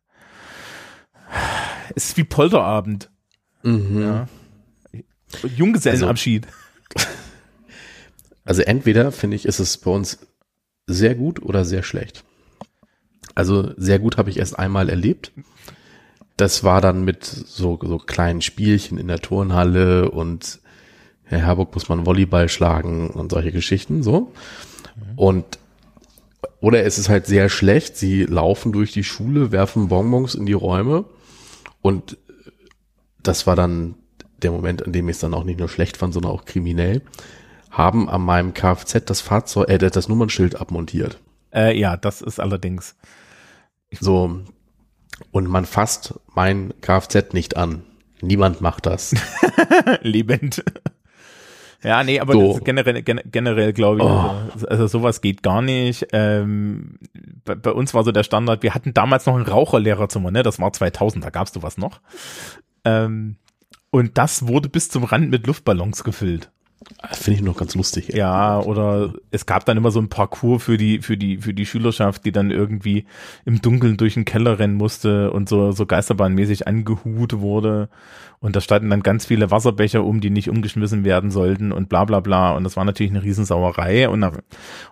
[1.95, 3.11] es ist wie Polterabend.
[3.63, 4.03] Mhm.
[4.03, 4.29] Ja.
[5.57, 6.47] Junggesellenabschied.
[6.95, 7.09] Also,
[8.45, 10.19] also entweder finde ich, ist es bei uns
[10.87, 12.25] sehr gut oder sehr schlecht.
[13.35, 15.33] Also sehr gut habe ich erst einmal erlebt
[16.41, 20.61] das war dann mit so, so kleinen Spielchen in der Turnhalle und
[21.25, 24.33] Herr Herburg muss man Volleyball schlagen und solche Geschichten, so.
[25.17, 25.45] Und,
[26.61, 30.55] oder es ist halt sehr schlecht, sie laufen durch die Schule, werfen Bonbons in die
[30.55, 31.05] Räume
[31.83, 32.19] und
[33.23, 33.97] das war dann
[34.43, 37.03] der Moment, an dem ich es dann auch nicht nur schlecht fand, sondern auch kriminell,
[37.71, 41.21] haben an meinem Kfz das Fahrzeug, äh, das Nummernschild abmontiert.
[41.55, 42.97] Äh, ja, das ist allerdings.
[43.99, 44.41] So,
[45.31, 47.83] und man fasst mein Kfz nicht an.
[48.23, 49.15] Niemand macht das.
[50.03, 50.63] Lebend.
[51.83, 52.61] Ja, nee, aber so.
[52.63, 54.35] generell, generell glaube ich, oh.
[54.53, 56.09] also, also, sowas geht gar nicht.
[56.13, 56.99] Ähm,
[57.45, 60.43] bei, bei, uns war so der Standard, wir hatten damals noch ein Raucherlehrerzimmer, ne?
[60.43, 62.01] Das war 2000, da gab's sowas noch.
[62.85, 63.37] Ähm,
[63.91, 66.51] und das wurde bis zum Rand mit Luftballons gefüllt.
[67.13, 68.09] Finde ich noch ganz lustig.
[68.09, 71.67] Ja, oder es gab dann immer so ein Parcours für die, für die, für die
[71.67, 73.05] Schülerschaft, die dann irgendwie
[73.45, 77.91] im Dunkeln durch den Keller rennen musste und so, so geisterbahnmäßig angehut wurde.
[78.39, 82.07] Und da standen dann ganz viele Wasserbecher um, die nicht umgeschmissen werden sollten und bla,
[82.07, 82.53] bla, bla.
[82.53, 84.09] Und das war natürlich eine Riesensauerei.
[84.09, 84.25] Und,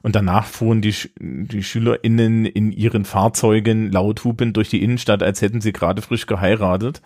[0.02, 5.40] und danach fuhren die, die SchülerInnen in ihren Fahrzeugen laut hupend durch die Innenstadt, als
[5.40, 7.00] hätten sie gerade frisch geheiratet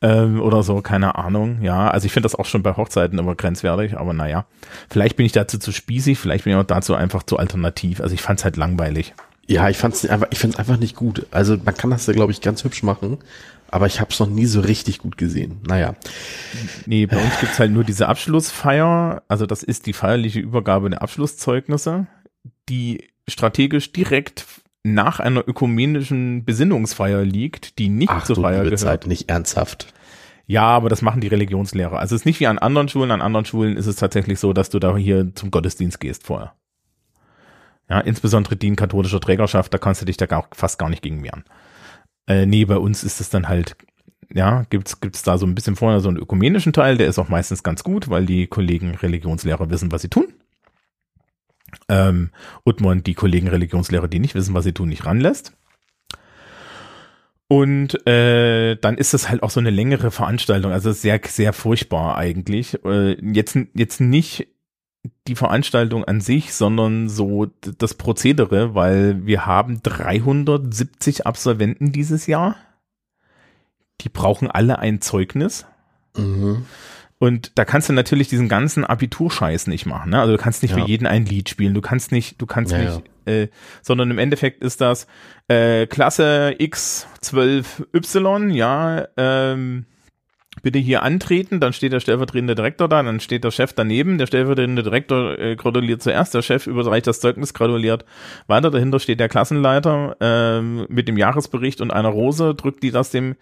[0.00, 1.62] ähm, oder so, keine Ahnung.
[1.62, 4.46] Ja, also ich finde das auch schon bei Hochzeiten immer grenzwertig, aber naja.
[4.88, 8.00] Vielleicht bin ich dazu zu spießig, vielleicht bin ich auch dazu einfach zu alternativ.
[8.00, 9.14] Also ich fand es halt langweilig.
[9.48, 11.26] Ja, ich fand's einfach, ich find's einfach nicht gut.
[11.30, 13.16] Also man kann das ja, glaube ich, ganz hübsch machen,
[13.70, 15.62] aber ich habe es noch nie so richtig gut gesehen.
[15.66, 15.94] Naja.
[16.84, 19.22] Nee, bei uns gibt's halt nur diese Abschlussfeier.
[19.26, 22.06] Also das ist die feierliche Übergabe der Abschlusszeugnisse,
[22.68, 24.44] die strategisch direkt
[24.84, 28.78] nach einer ökumenischen Besinnungsfeier liegt, die nicht Ach, zur Feier gehört.
[28.78, 29.92] Zeit nicht ernsthaft.
[30.46, 31.98] Ja, aber das machen die Religionslehrer.
[31.98, 33.10] Also es ist nicht wie an anderen Schulen.
[33.10, 36.54] An anderen Schulen ist es tatsächlich so, dass du da hier zum Gottesdienst gehst vorher.
[37.90, 41.02] Ja, insbesondere die in katholischer Trägerschaft, da kannst du dich da gar, fast gar nicht
[41.02, 41.44] gegen wehren.
[42.26, 43.76] Äh, nee, bei uns ist es dann halt,
[44.32, 47.30] ja, gibt's, gibt's da so ein bisschen vorher so einen ökumenischen Teil, der ist auch
[47.30, 50.28] meistens ganz gut, weil die Kollegen Religionslehrer wissen, was sie tun
[51.88, 52.30] ähm,
[52.64, 55.52] Udmont die Kollegen Religionslehrer, die nicht wissen, was sie tun, nicht ranlässt.
[57.48, 62.18] Und äh, dann ist es halt auch so eine längere Veranstaltung, also sehr, sehr furchtbar
[62.18, 62.84] eigentlich.
[62.84, 64.48] Äh, jetzt, jetzt nicht
[65.26, 72.56] die Veranstaltung an sich, sondern so das Prozedere, weil wir haben 370 Absolventen dieses Jahr.
[74.02, 75.66] Die brauchen alle ein Zeugnis.
[76.16, 76.66] Mhm.
[77.18, 80.10] Und da kannst du natürlich diesen ganzen Abiturscheiß nicht machen.
[80.10, 80.20] Ne?
[80.20, 80.82] Also du kannst nicht ja.
[80.82, 81.74] für jeden ein Lied spielen.
[81.74, 83.32] Du kannst nicht, du kannst ja, nicht, ja.
[83.32, 83.48] Äh,
[83.82, 85.08] sondern im Endeffekt ist das
[85.48, 89.86] äh, Klasse X12Y, ja, ähm,
[90.62, 94.26] bitte hier antreten, dann steht der stellvertretende Direktor da, dann steht der Chef daneben, der
[94.26, 98.04] stellvertretende Direktor äh, gratuliert zuerst, der Chef überreicht das Zeugnis, gratuliert
[98.46, 103.10] weiter, dahinter steht der Klassenleiter ähm, mit dem Jahresbericht und einer Rose, drückt die das
[103.10, 103.36] dem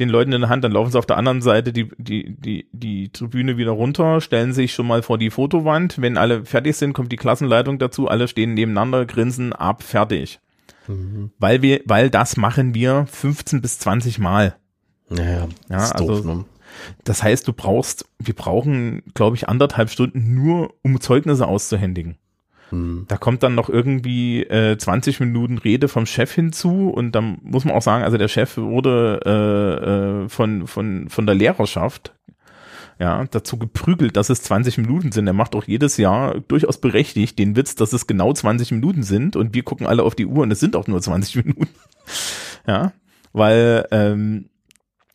[0.00, 2.66] den Leuten in der Hand, dann laufen sie auf der anderen Seite die, die, die,
[2.72, 6.00] die Tribüne wieder runter, stellen sich schon mal vor die Fotowand.
[6.00, 10.40] Wenn alle fertig sind, kommt die Klassenleitung dazu, alle stehen nebeneinander, grinsen ab, fertig.
[10.88, 11.30] Mhm.
[11.38, 14.56] Weil wir, weil das machen wir 15 bis 20 Mal.
[15.08, 16.44] Naja, ja, also, doof, ne?
[17.04, 22.16] das heißt, du brauchst, wir brauchen, glaube ich, anderthalb Stunden nur, um Zeugnisse auszuhändigen.
[22.72, 23.04] Hm.
[23.06, 27.64] Da kommt dann noch irgendwie äh, 20 Minuten Rede vom Chef hinzu und dann muss
[27.64, 32.14] man auch sagen, also der Chef wurde äh, äh, von, von, von der Lehrerschaft
[32.98, 35.26] ja, dazu geprügelt, dass es 20 Minuten sind.
[35.26, 39.36] Er macht auch jedes Jahr durchaus berechtigt den Witz, dass es genau 20 Minuten sind
[39.36, 41.68] und wir gucken alle auf die Uhr und es sind auch nur 20 Minuten.
[42.66, 42.92] ja,
[43.34, 44.46] weil ähm,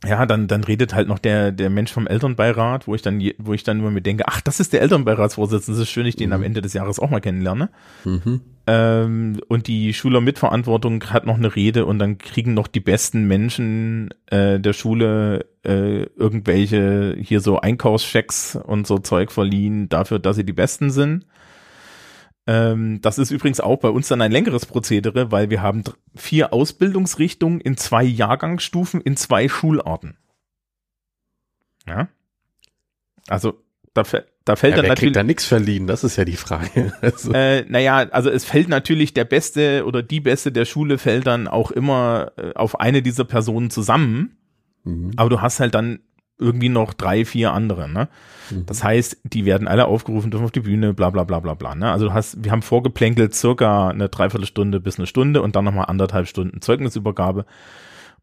[0.08, 3.54] ja, dann, dann redet halt noch der, der Mensch vom Elternbeirat, wo ich dann, wo
[3.54, 6.34] ich dann immer mir denke, ach, das ist der Elternbeiratsvorsitzende, das ist schön, ich den
[6.34, 7.70] am Ende des Jahres auch mal kennenlerne.
[8.06, 8.42] Mhm.
[8.68, 12.80] Ähm, und die Schüler mit Verantwortung hat noch eine Rede und dann kriegen noch die
[12.80, 20.20] besten Menschen äh, der Schule äh, irgendwelche hier so Einkaufschecks und so Zeug verliehen dafür,
[20.20, 21.26] dass sie die Besten sind.
[22.48, 25.84] Ähm, das ist übrigens auch bei uns dann ein längeres Prozedere, weil wir haben
[26.16, 30.18] vier Ausbildungsrichtungen in zwei Jahrgangsstufen in zwei Schularten.
[31.86, 32.08] Ja.
[33.28, 33.62] Also
[33.94, 34.04] da,
[34.46, 35.88] da fällt Ja, dann natürlich kriegt da nichts verliehen?
[35.88, 36.94] Das ist ja die Frage.
[37.02, 41.28] Also, äh, naja, also es fällt natürlich der Beste oder die Beste der Schule fällt
[41.28, 44.38] dann auch immer äh, auf eine dieser Personen zusammen,
[44.84, 45.12] mhm.
[45.18, 46.00] aber du hast halt dann
[46.40, 48.08] irgendwie noch drei, vier andere, ne?
[48.50, 48.66] Mhm.
[48.66, 51.76] Das heißt, die werden alle aufgerufen, dürfen auf die Bühne, bla bla bla bla bla.
[51.76, 51.92] Ne?
[51.92, 55.86] Also du hast, wir haben vorgeplänkelt circa eine Dreiviertelstunde bis eine Stunde und dann nochmal
[55.86, 57.46] anderthalb Stunden Zeugnisübergabe.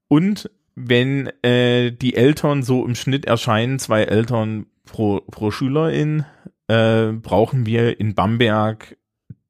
[0.08, 6.24] Und wenn äh, die Eltern so im Schnitt erscheinen, zwei Eltern pro, pro Schülerin,
[6.68, 8.96] äh, brauchen wir in Bamberg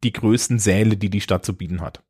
[0.03, 2.03] die größten Säle, die die Stadt zu bieten hat.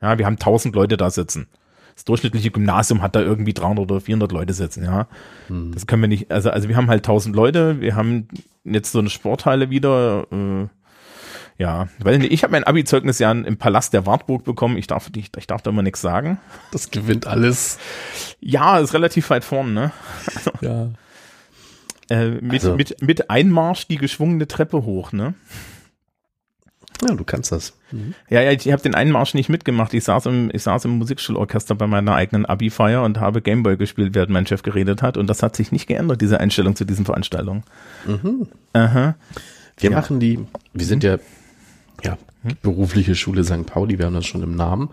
[0.00, 1.48] Ja, wir haben 1000 Leute da sitzen.
[1.94, 5.06] Das durchschnittliche Gymnasium hat da irgendwie 300 oder 400 Leute sitzen, ja.
[5.48, 5.72] Mhm.
[5.72, 8.28] Das können wir nicht, also, also wir haben halt 1000 Leute, wir haben
[8.64, 10.66] jetzt so eine Sporthalle wieder, äh,
[11.58, 15.30] ja, weil ich habe mein Abi-Zeugnis ja im Palast der Wartburg bekommen, ich darf, ich,
[15.36, 16.38] ich darf da immer nichts sagen.
[16.72, 17.78] Das gewinnt alles.
[18.40, 19.92] Ja, ist relativ weit vorn, ne?
[20.60, 20.88] Ja.
[22.10, 25.34] Äh, mit, Also- mit, mit Einmarsch die geschwungene Treppe hoch, ne?
[27.06, 27.72] Ja, du kannst das.
[27.90, 28.14] Mhm.
[28.30, 29.92] Ja, ja, ich habe den Einmarsch nicht mitgemacht.
[29.94, 34.14] Ich saß im, ich saß im Musikschulorchester bei meiner eigenen Abi-Feier und habe Gameboy gespielt,
[34.14, 35.16] während mein Chef geredet hat.
[35.16, 37.64] Und das hat sich nicht geändert, diese Einstellung zu diesen Veranstaltungen.
[38.06, 38.46] Mhm.
[38.72, 39.16] Aha.
[39.78, 39.96] Wir Ja.
[39.96, 40.38] machen die,
[40.72, 41.18] wir sind ja,
[42.04, 43.66] ja, die berufliche Schule St.
[43.66, 44.90] Pauli, wir haben das schon im Namen.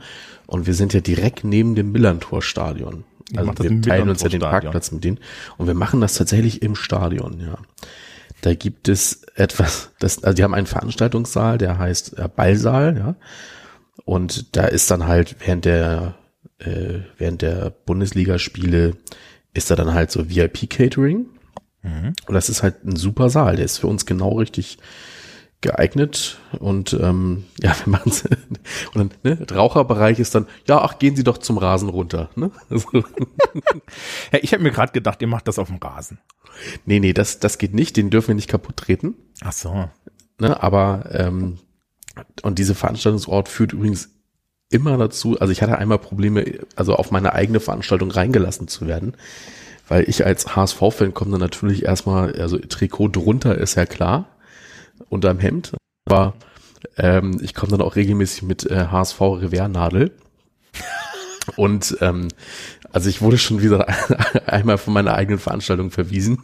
[0.48, 3.04] Und wir sind ja direkt neben dem Millantor-Stadion.
[3.36, 4.41] Also wir teilen uns ja den.
[4.41, 5.19] Parkplatz mit denen.
[5.58, 7.58] Und wir machen das tatsächlich im Stadion, ja.
[8.41, 13.15] Da gibt es etwas, das, also die haben einen Veranstaltungssaal, der heißt äh, Ballsaal, ja.
[14.06, 16.15] Und da ist dann halt während der,
[16.60, 18.95] äh, während der Bundesligaspiele
[19.54, 21.25] ist da dann halt so VIP-Catering.
[22.28, 24.80] Und das ist halt ein super Saal, der ist für uns genau richtig
[25.62, 28.12] geeignet und ähm, ja, wir machen
[28.94, 32.30] und dann, ne, Raucherbereich ist dann, ja, ach, gehen Sie doch zum Rasen runter.
[32.36, 32.52] Ne?
[32.70, 32.88] Also,
[34.42, 36.20] ich habe mir gerade gedacht, ihr macht das auf dem Rasen.
[36.86, 39.16] nee, nee, das, das geht nicht, den dürfen wir nicht kaputt treten.
[39.42, 39.90] Ach so.
[40.40, 40.62] Ne?
[40.62, 41.60] Aber ähm,
[42.42, 44.10] und diese Veranstaltungsort führt übrigens
[44.70, 49.16] immer dazu, also ich hatte einmal Probleme, also auf meine eigene Veranstaltung reingelassen zu werden,
[49.88, 54.28] weil ich als HSV-Fan komme dann natürlich erstmal, also Trikot drunter ist ja klar,
[55.10, 55.74] unterm Hemd,
[56.06, 56.36] aber
[56.98, 60.12] ähm, ich komme dann auch regelmäßig mit äh, HSV Reversnadel.
[61.56, 62.28] Und ähm,
[62.92, 63.88] also ich wurde schon wieder
[64.48, 66.44] einmal von meiner eigenen Veranstaltung verwiesen.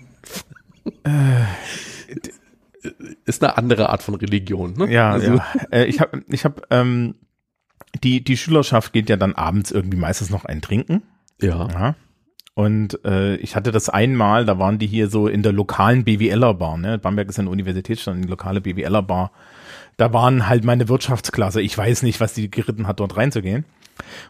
[3.26, 4.74] Ist eine andere Art von Religion.
[4.74, 4.92] Ne?
[4.92, 5.46] Ja, also, ja.
[5.72, 7.16] Äh, ich habe, ich habe, ähm,
[8.04, 11.04] die die Schülerschaft geht ja dann abends irgendwie meistens noch ein Trinken.
[11.42, 11.68] ja.
[11.70, 11.96] Ja.
[12.56, 16.78] Und äh, ich hatte das einmal, da waren die hier so in der lokalen BWLer-Bar,
[16.78, 16.98] ne?
[16.98, 19.32] Bamberg ist ja eine Universitätsstadt, die lokale BWLer-Bar.
[19.98, 21.62] Da waren halt meine Wirtschaftsklasse.
[21.62, 23.66] Ich weiß nicht, was die geritten hat, dort reinzugehen.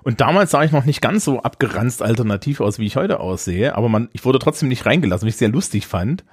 [0.04, 3.76] Und damals sah ich noch nicht ganz so abgeranzt alternativ aus, wie ich heute aussehe,
[3.76, 6.24] aber man, ich wurde trotzdem nicht reingelassen, was ich sehr lustig fand.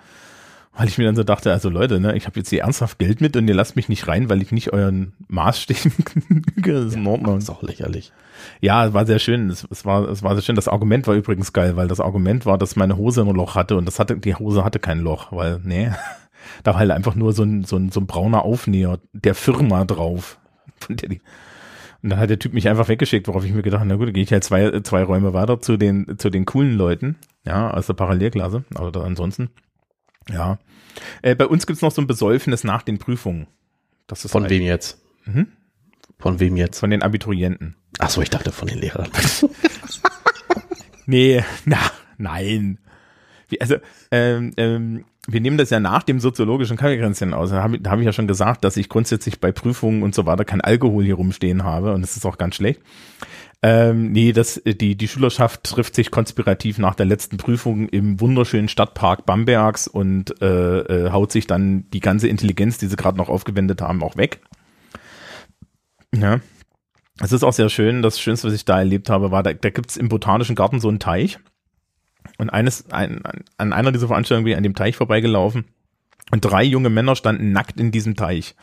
[0.75, 3.21] Weil ich mir dann so dachte, also Leute, ne, ich habe jetzt hier ernsthaft Geld
[3.21, 5.93] mit und ihr lasst mich nicht rein, weil ich nicht euren Maßstäben
[6.27, 6.73] genüge.
[6.73, 7.35] Das ist in Ordnung.
[7.35, 8.11] Das ist auch lächerlich.
[8.63, 9.51] Ja, es war sehr schön.
[9.51, 10.57] Es, es, war, es war sehr schön.
[10.57, 13.77] Das Argument war übrigens geil, weil das Argument war, dass meine Hose ein Loch hatte
[13.77, 15.91] und das hatte, die Hose hatte kein Loch, weil, nee,
[16.63, 19.85] da war halt einfach nur so ein, so ein, so ein brauner Aufnäher der Firma
[19.85, 20.39] drauf.
[20.89, 24.09] Und dann hat der Typ mich einfach weggeschickt, worauf ich mir gedacht habe, na gut,
[24.09, 27.71] dann gehe ich halt zwei, zwei Räume weiter zu den, zu den coolen Leuten, ja,
[27.71, 29.51] aus der Parallelklasse, aber ansonsten,
[30.29, 30.59] ja.
[31.23, 33.47] Äh, bei uns gibt's noch so ein Besäufnis nach den Prüfungen.
[34.09, 35.01] Das ist Von wem jetzt?
[35.25, 35.49] Mhm.
[36.19, 36.81] Von wem jetzt?
[36.81, 37.77] Von den Abiturienten.
[37.99, 39.09] Ach so, ich dachte von den Lehrern.
[41.07, 41.79] Nee, na,
[42.19, 42.79] nein.
[43.49, 43.77] Wie, also,
[44.11, 47.51] ähm, ähm, wir nehmen das ja nach dem soziologischen Kaffeekränzchen aus.
[47.51, 50.45] Da habe hab ich ja schon gesagt, dass ich grundsätzlich bei Prüfungen und so weiter
[50.45, 52.81] kein Alkohol hier rumstehen habe und das ist auch ganz schlecht.
[53.65, 58.69] Ähm, nee, das, die, die Schülerschaft trifft sich konspirativ nach der letzten Prüfung im wunderschönen
[58.69, 63.29] Stadtpark Bambergs und äh, äh, haut sich dann die ganze Intelligenz, die sie gerade noch
[63.29, 64.41] aufgewendet haben, auch weg.
[66.13, 66.41] Ja.
[67.21, 68.03] Es ist auch sehr schön.
[68.03, 70.89] Das Schönste, was ich da erlebt habe, war, da, da gibt's im Botanischen Garten so
[70.89, 71.39] einen Teich.
[72.43, 73.23] Und eines, ein,
[73.57, 75.65] an- einer dieser Veranstaltungen bin ich an dem Teich vorbeigelaufen.
[76.33, 78.57] Und drei junge Männer standen nackt in diesem Teich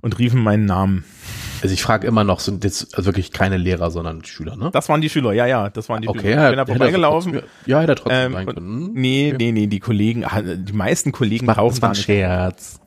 [0.00, 1.04] und riefen meinen Namen.
[1.62, 4.70] Also ich frage immer noch, sind jetzt wirklich keine Lehrer, sondern Schüler, ne?
[4.72, 6.42] Das waren die Schüler, ja, ja, das waren die okay, Schüler.
[6.44, 7.32] Ich bin da vorbeigelaufen.
[7.34, 8.90] trotzdem- Ja, hätte er trotzdem Ähm, sein können.
[8.94, 11.94] Nee, nee, nee, die Kollegen, ah, die meisten Kollegen Das war tauchen da ein.
[11.94, 12.80] Scherz.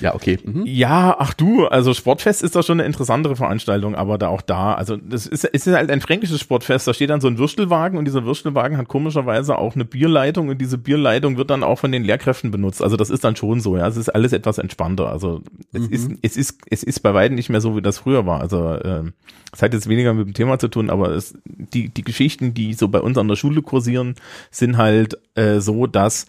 [0.00, 0.38] Ja, okay.
[0.42, 0.64] Mhm.
[0.66, 4.74] Ja, ach du, also Sportfest ist doch schon eine interessantere Veranstaltung, aber da auch da,
[4.74, 7.98] also das ist, es ist halt ein fränkisches Sportfest, da steht dann so ein Würstelwagen
[7.98, 11.92] und dieser Würstelwagen hat komischerweise auch eine Bierleitung und diese Bierleitung wird dann auch von
[11.92, 12.82] den Lehrkräften benutzt.
[12.82, 15.10] Also das ist dann schon so, ja, es ist alles etwas entspannter.
[15.10, 18.26] Also es ist, es ist, es ist bei weitem nicht mehr so, wie das früher
[18.26, 18.40] war.
[18.40, 19.12] Also ähm,
[19.52, 22.74] es hat jetzt weniger mit dem Thema zu tun, aber es, die, die Geschichten, die
[22.74, 24.16] so bei uns an der Schule kursieren,
[24.50, 26.26] sind halt äh, so, dass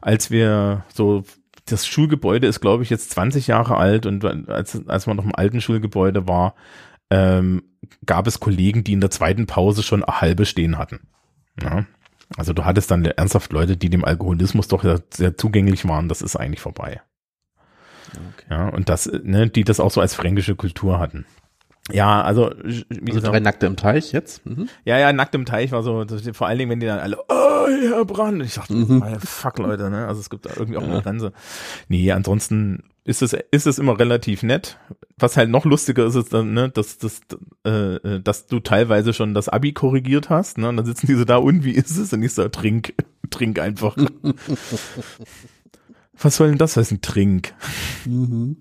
[0.00, 1.24] als wir so
[1.66, 5.34] das Schulgebäude ist, glaube ich, jetzt 20 Jahre alt und als, als man noch im
[5.34, 6.54] alten Schulgebäude war,
[7.10, 7.62] ähm,
[8.06, 11.00] gab es Kollegen, die in der zweiten Pause schon eine halbe stehen hatten.
[11.62, 11.86] Ja.
[12.36, 16.22] Also du hattest dann ernsthaft Leute, die dem Alkoholismus doch sehr, sehr zugänglich waren, das
[16.22, 17.00] ist eigentlich vorbei.
[18.10, 18.46] Okay.
[18.50, 21.26] Ja, und das, ne, die das auch so als fränkische Kultur hatten.
[21.90, 24.44] Ja, also, wie Also gesagt, drei Nackte im Teich jetzt.
[24.46, 24.68] Mhm.
[24.84, 27.43] ja, ja, nackt im Teich war so, vor allen Dingen, wenn die dann alle, oh,
[27.66, 28.42] Herr Brand.
[28.42, 29.02] Ich dachte, Mhm.
[29.20, 30.06] fuck, Leute, ne?
[30.06, 31.32] Also es gibt da irgendwie auch eine Grenze.
[31.88, 34.78] Nee, ansonsten ist es, ist es immer relativ nett.
[35.18, 37.20] Was halt noch lustiger ist, ist dann, ne, dass, dass,
[37.66, 40.68] äh, äh, dass du teilweise schon das Abi korrigiert hast, ne?
[40.68, 42.12] Und dann sitzen die so da, und wie ist es?
[42.12, 42.94] Und ich so, trink,
[43.30, 43.96] trink einfach.
[46.20, 47.52] Was soll denn das heißen, trink?
[48.06, 48.58] Mhm.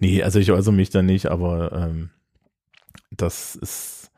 [0.00, 2.10] Nee, also ich äußere mich da nicht, aber ähm,
[3.10, 4.10] das ist,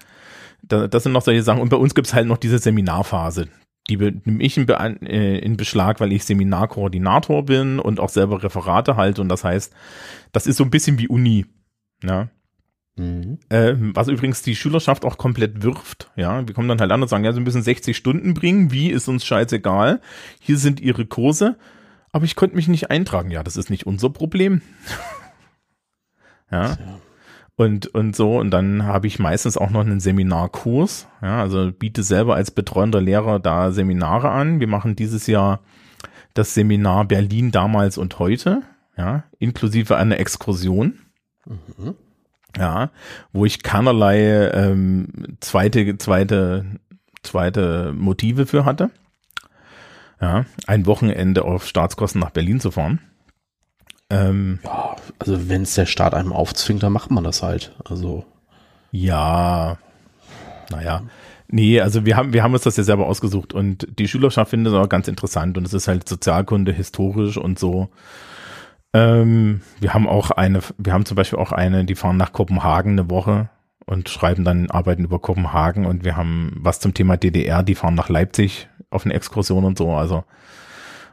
[0.63, 1.61] da, das sind noch solche Sachen.
[1.63, 3.49] Und bei uns gibt's halt noch diese Seminarphase.
[3.89, 8.43] Die nehme ich in, Be äh, in Beschlag, weil ich Seminarkoordinator bin und auch selber
[8.43, 9.21] Referate halte.
[9.21, 9.73] Und das heißt,
[10.33, 11.47] das ist so ein bisschen wie Uni.
[12.03, 12.29] Ja.
[12.97, 13.39] Mhm.
[13.49, 16.11] Ähm, was übrigens die Schülerschaft auch komplett wirft.
[16.17, 18.71] Ja, wir kommen dann halt an und sagen, ja, sie müssen 60 Stunden bringen.
[18.71, 20.01] Wie ist uns scheißegal?
[20.41, 21.57] Hier sind ihre Kurse.
[22.13, 23.31] Aber ich konnte mich nicht eintragen.
[23.31, 24.63] Ja, das ist nicht unser Problem.
[26.51, 26.77] ja.
[27.61, 31.07] Und, und so, und dann habe ich meistens auch noch einen Seminarkurs.
[31.21, 34.61] Ja, also biete selber als betreuender Lehrer da Seminare an.
[34.61, 35.61] Wir machen dieses Jahr
[36.33, 38.63] das Seminar Berlin damals und heute,
[38.97, 41.01] ja, inklusive einer Exkursion.
[41.45, 41.97] Mhm.
[42.57, 42.93] Ja,
[43.35, 46.65] wo ich keinerlei ähm, zweite, zweite,
[47.23, 48.91] zweite Motive für hatte.
[50.19, 53.01] Ja, ein Wochenende auf Staatskosten nach Berlin zu fahren.
[54.11, 57.73] Ähm, Ja, also wenn es der Staat einem aufzwingt, dann macht man das halt.
[57.89, 58.25] Also
[58.93, 59.79] ja,
[60.71, 61.03] naja.
[61.49, 64.73] Nee, also wir haben, wir haben uns das ja selber ausgesucht und die Schülerschaft findet
[64.73, 67.89] das auch ganz interessant und es ist halt Sozialkunde, historisch und so.
[68.93, 72.93] Ähm, wir haben auch eine, wir haben zum Beispiel auch eine, die fahren nach Kopenhagen
[72.93, 73.49] eine Woche
[73.85, 77.95] und schreiben dann Arbeiten über Kopenhagen und wir haben was zum Thema DDR, die fahren
[77.95, 80.25] nach Leipzig auf eine Exkursion und so, also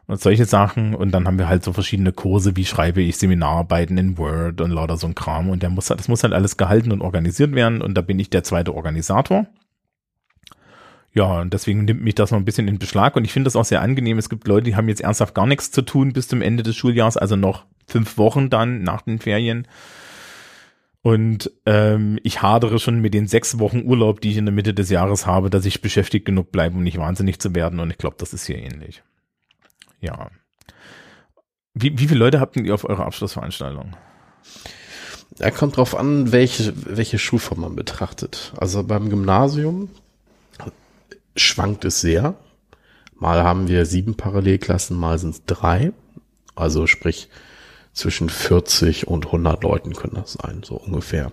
[0.08, 3.98] und solche Sachen und dann haben wir halt so verschiedene Kurse, wie schreibe ich Seminararbeiten
[3.98, 6.91] in Word und lauter so ein Kram und der muss das muss halt alles gehalten
[6.91, 9.48] und organisiert werden und da bin ich der zweite Organisator.
[11.13, 13.56] Ja, und deswegen nimmt mich das noch ein bisschen in Beschlag und ich finde das
[13.56, 14.17] auch sehr angenehm.
[14.17, 16.76] Es gibt Leute, die haben jetzt ernsthaft gar nichts zu tun bis zum Ende des
[16.76, 19.67] Schuljahres, also noch fünf Wochen dann nach den Ferien.
[21.02, 24.74] Und ähm, ich hadere schon mit den sechs Wochen Urlaub, die ich in der Mitte
[24.74, 27.80] des Jahres habe, dass ich beschäftigt genug bleibe, um nicht wahnsinnig zu werden.
[27.80, 29.02] Und ich glaube, das ist hier ähnlich.
[30.00, 30.30] Ja.
[31.74, 33.96] Wie, wie viele Leute habt ihr auf eurer Abschlussveranstaltung?
[35.40, 38.54] Er kommt drauf an, welche, welche Schulform man betrachtet.
[38.58, 39.90] Also beim Gymnasium
[41.36, 42.36] schwankt es sehr.
[43.16, 45.92] Mal haben wir sieben Parallelklassen, mal sind es drei.
[46.56, 47.30] Also sprich,
[47.94, 51.32] zwischen 40 und 100 Leuten können das sein, so ungefähr.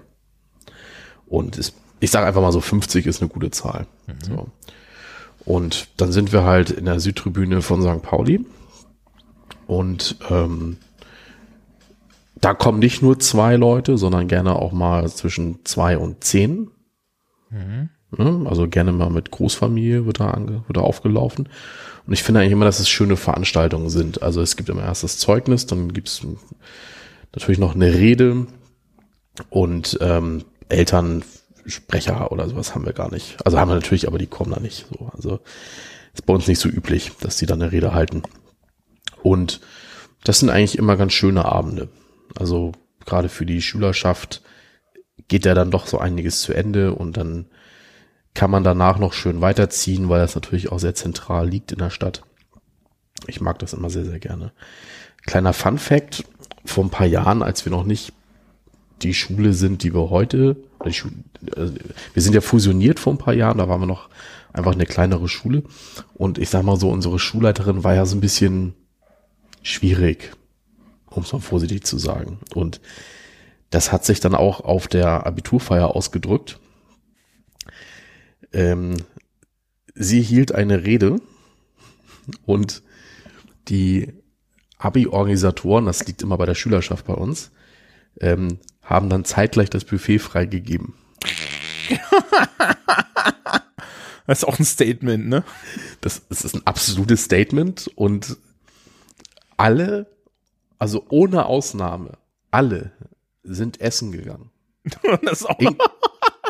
[1.26, 3.86] Und es, ich sage einfach mal so, 50 ist eine gute Zahl.
[4.26, 4.48] So.
[5.44, 8.02] Und dann sind wir halt in der Südtribüne von St.
[8.02, 8.44] Pauli.
[9.66, 10.78] Und ähm,
[12.40, 16.70] da kommen nicht nur zwei Leute, sondern gerne auch mal zwischen zwei und zehn.
[18.18, 18.46] Ne?
[18.48, 21.48] Also gerne mal mit Großfamilie wird da, ange, wird da aufgelaufen.
[22.06, 24.22] Und ich finde eigentlich immer, dass es schöne Veranstaltungen sind.
[24.22, 26.26] Also es gibt immer erst das Zeugnis, dann gibt es
[27.32, 28.46] natürlich noch eine Rede
[29.48, 30.44] und ähm,
[31.64, 33.36] Elternsprecher oder sowas haben wir gar nicht.
[33.44, 34.86] Also haben wir natürlich, aber die kommen da nicht.
[34.90, 35.10] So.
[35.12, 35.40] Also
[36.12, 38.22] ist bei uns nicht so üblich, dass die dann eine Rede halten.
[39.22, 39.60] Und
[40.22, 41.88] das sind eigentlich immer ganz schöne Abende.
[42.38, 42.72] Also
[43.04, 44.42] gerade für die Schülerschaft
[45.28, 47.46] geht ja dann doch so einiges zu Ende und dann
[48.34, 51.90] kann man danach noch schön weiterziehen, weil das natürlich auch sehr zentral liegt in der
[51.90, 52.22] Stadt.
[53.26, 54.52] Ich mag das immer sehr, sehr gerne.
[55.22, 56.24] Kleiner Fun Fact,
[56.64, 58.12] vor ein paar Jahren, als wir noch nicht
[59.02, 60.92] die Schule sind, die wir heute, äh,
[62.12, 64.08] wir sind ja fusioniert vor ein paar Jahren, da waren wir noch
[64.52, 65.64] einfach eine kleinere Schule.
[66.14, 68.74] Und ich sag mal so, unsere Schulleiterin war ja so ein bisschen
[69.62, 70.32] schwierig,
[71.10, 72.38] um es mal vorsichtig zu sagen.
[72.54, 72.80] Und
[73.70, 76.60] das hat sich dann auch auf der Abiturfeier ausgedrückt.
[78.52, 78.94] Ähm,
[79.94, 81.20] sie hielt eine Rede
[82.46, 82.82] und
[83.68, 84.12] die
[84.78, 87.50] Abi-Organisatoren, das liegt immer bei der Schülerschaft bei uns,
[88.20, 90.94] ähm, haben dann zeitgleich das Buffet freigegeben.
[94.26, 95.44] das ist auch ein Statement, ne?
[96.00, 98.36] Das, das ist ein absolutes Statement und
[99.56, 100.06] alle,
[100.78, 102.18] also ohne Ausnahme,
[102.50, 102.92] alle
[103.42, 104.50] sind essen gegangen.
[105.22, 105.76] das ist auch In,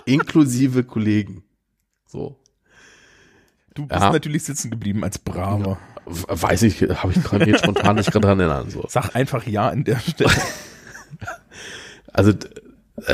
[0.06, 1.44] inklusive Kollegen.
[2.06, 2.38] So.
[3.74, 4.12] du bist Ja.
[4.12, 5.78] natürlich sitzen geblieben als Braver.
[6.06, 8.70] Weiß ich, habe ich gerade jetzt spontan nicht dran erinnern.
[8.70, 8.84] So.
[8.88, 10.30] Sag einfach ja an der Stelle.
[12.14, 12.32] Also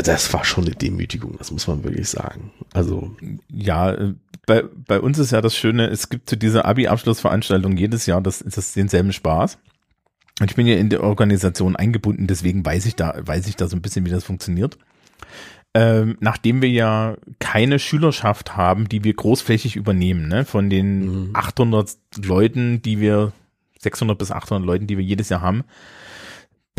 [0.05, 2.53] das war schon eine Demütigung, das muss man wirklich sagen.
[2.73, 3.17] Also
[3.51, 4.15] Ja, äh,
[4.47, 8.45] bei, bei uns ist ja das Schöne, es gibt zu dieser Abi-Abschlussveranstaltung jedes Jahr das,
[8.47, 9.59] das denselben Spaß.
[10.41, 13.69] Und ich bin ja in der Organisation eingebunden, deswegen weiß ich da, weiß ich da
[13.69, 14.79] so ein bisschen, wie das funktioniert.
[15.73, 21.31] Ähm, nachdem wir ja keine Schülerschaft haben, die wir großflächig übernehmen, ne, von den Mhm.
[21.33, 23.33] 800 Leuten, die wir,
[23.79, 25.63] 600 bis 800 Leuten, die wir jedes Jahr haben,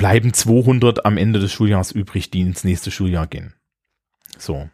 [0.02, 3.54] bleiben 200 am Ende des Schuljahres übrig, die ins nächste Schuljahr gehen.
[4.36, 4.68] So.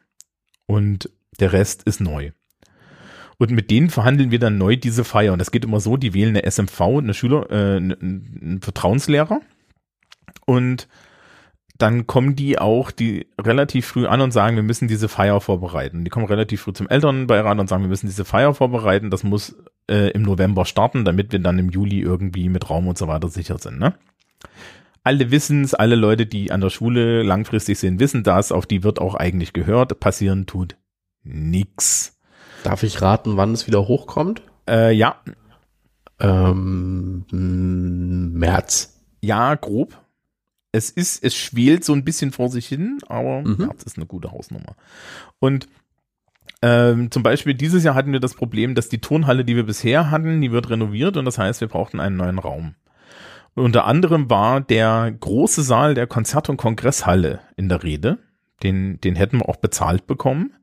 [0.67, 1.09] Und
[1.41, 2.31] der Rest ist neu.
[3.37, 5.33] Und mit denen verhandeln wir dann neu diese Feier.
[5.33, 9.41] Und das geht immer so, die wählen eine SMV, eine Schüler, äh, einen Vertrauenslehrer.
[10.45, 10.87] Und
[11.77, 16.05] dann kommen die auch die relativ früh an und sagen, wir müssen diese Feier vorbereiten.
[16.05, 19.09] Die kommen relativ früh zum Elternbeirat und sagen, wir müssen diese Feier vorbereiten.
[19.09, 19.57] Das muss
[19.91, 23.27] äh, im November starten, damit wir dann im Juli irgendwie mit Raum und so weiter
[23.27, 23.77] sicher sind.
[23.77, 23.93] Ne?
[25.07, 28.51] Alle wissen es, alle Leute, die an der Schule langfristig sind, wissen das.
[28.51, 30.01] Auf die wird auch eigentlich gehört.
[30.01, 30.75] Passieren tut
[31.23, 32.17] nix.
[32.63, 34.41] darf ich raten, wann es wieder hochkommt?
[34.67, 35.15] Äh, ja,
[36.19, 37.23] Ähm,
[38.33, 38.99] März.
[39.21, 39.97] ja, grob.
[40.73, 43.55] Es ist, es schwelt so ein bisschen vor sich hin, aber Mhm.
[43.59, 44.75] März ist eine gute Hausnummer.
[45.39, 45.69] Und
[46.61, 50.11] ähm, zum Beispiel dieses Jahr hatten wir das Problem, dass die Turnhalle, die wir bisher
[50.11, 52.75] hatten, die wird renoviert und das heißt, wir brauchten einen neuen Raum.
[53.57, 58.19] Und unter anderem war der große Saal der Konzert- und Kongresshalle in der Rede.
[58.61, 60.53] Den, den hätten wir auch bezahlt bekommen.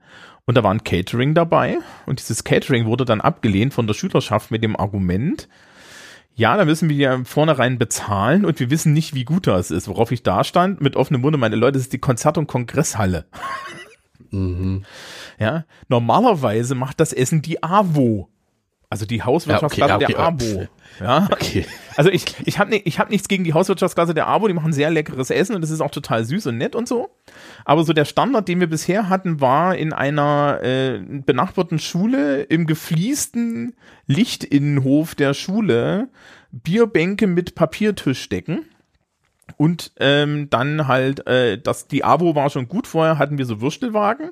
[0.45, 1.78] Und da war ein Catering dabei.
[2.07, 5.49] Und dieses Catering wurde dann abgelehnt von der Schülerschaft mit dem Argument,
[6.36, 9.88] ja, da müssen wir ja vornherein bezahlen und wir wissen nicht, wie gut das ist.
[9.88, 13.26] Worauf ich da stand, mit offenem Munde, meine Leute, das ist die Konzert- und Kongresshalle.
[14.30, 14.84] Mhm.
[15.40, 18.28] Ja, normalerweise macht das Essen die AWO.
[18.88, 20.68] Also die Hauswirtschaftsklasse Ja, okay, der okay, AWO.
[21.01, 21.66] Ja, Okay.
[21.97, 24.90] Also ich, ich habe ich hab nichts gegen die Hauswirtschaftsklasse der AWO, die machen sehr
[24.90, 27.11] leckeres Essen und das ist auch total süß und nett und so.
[27.64, 32.66] Aber so der Standard, den wir bisher hatten, war in einer äh, benachbarten Schule im
[32.66, 33.74] gefliesten
[34.07, 36.09] Lichtinnenhof der Schule
[36.51, 38.66] Bierbänke mit Papiertischdecken.
[39.57, 43.61] Und ähm, dann halt, äh, das, die AWO war schon gut, vorher hatten wir so
[43.61, 44.30] Würstelwagen.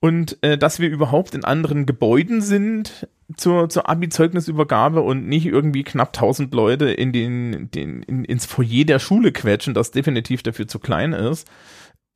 [0.00, 5.84] Und äh, dass wir überhaupt in anderen Gebäuden sind zur, zur Abi-Zeugnisübergabe und nicht irgendwie
[5.84, 10.68] knapp 1000 Leute in den, den, in, ins Foyer der Schule quetschen, das definitiv dafür
[10.68, 11.48] zu klein ist,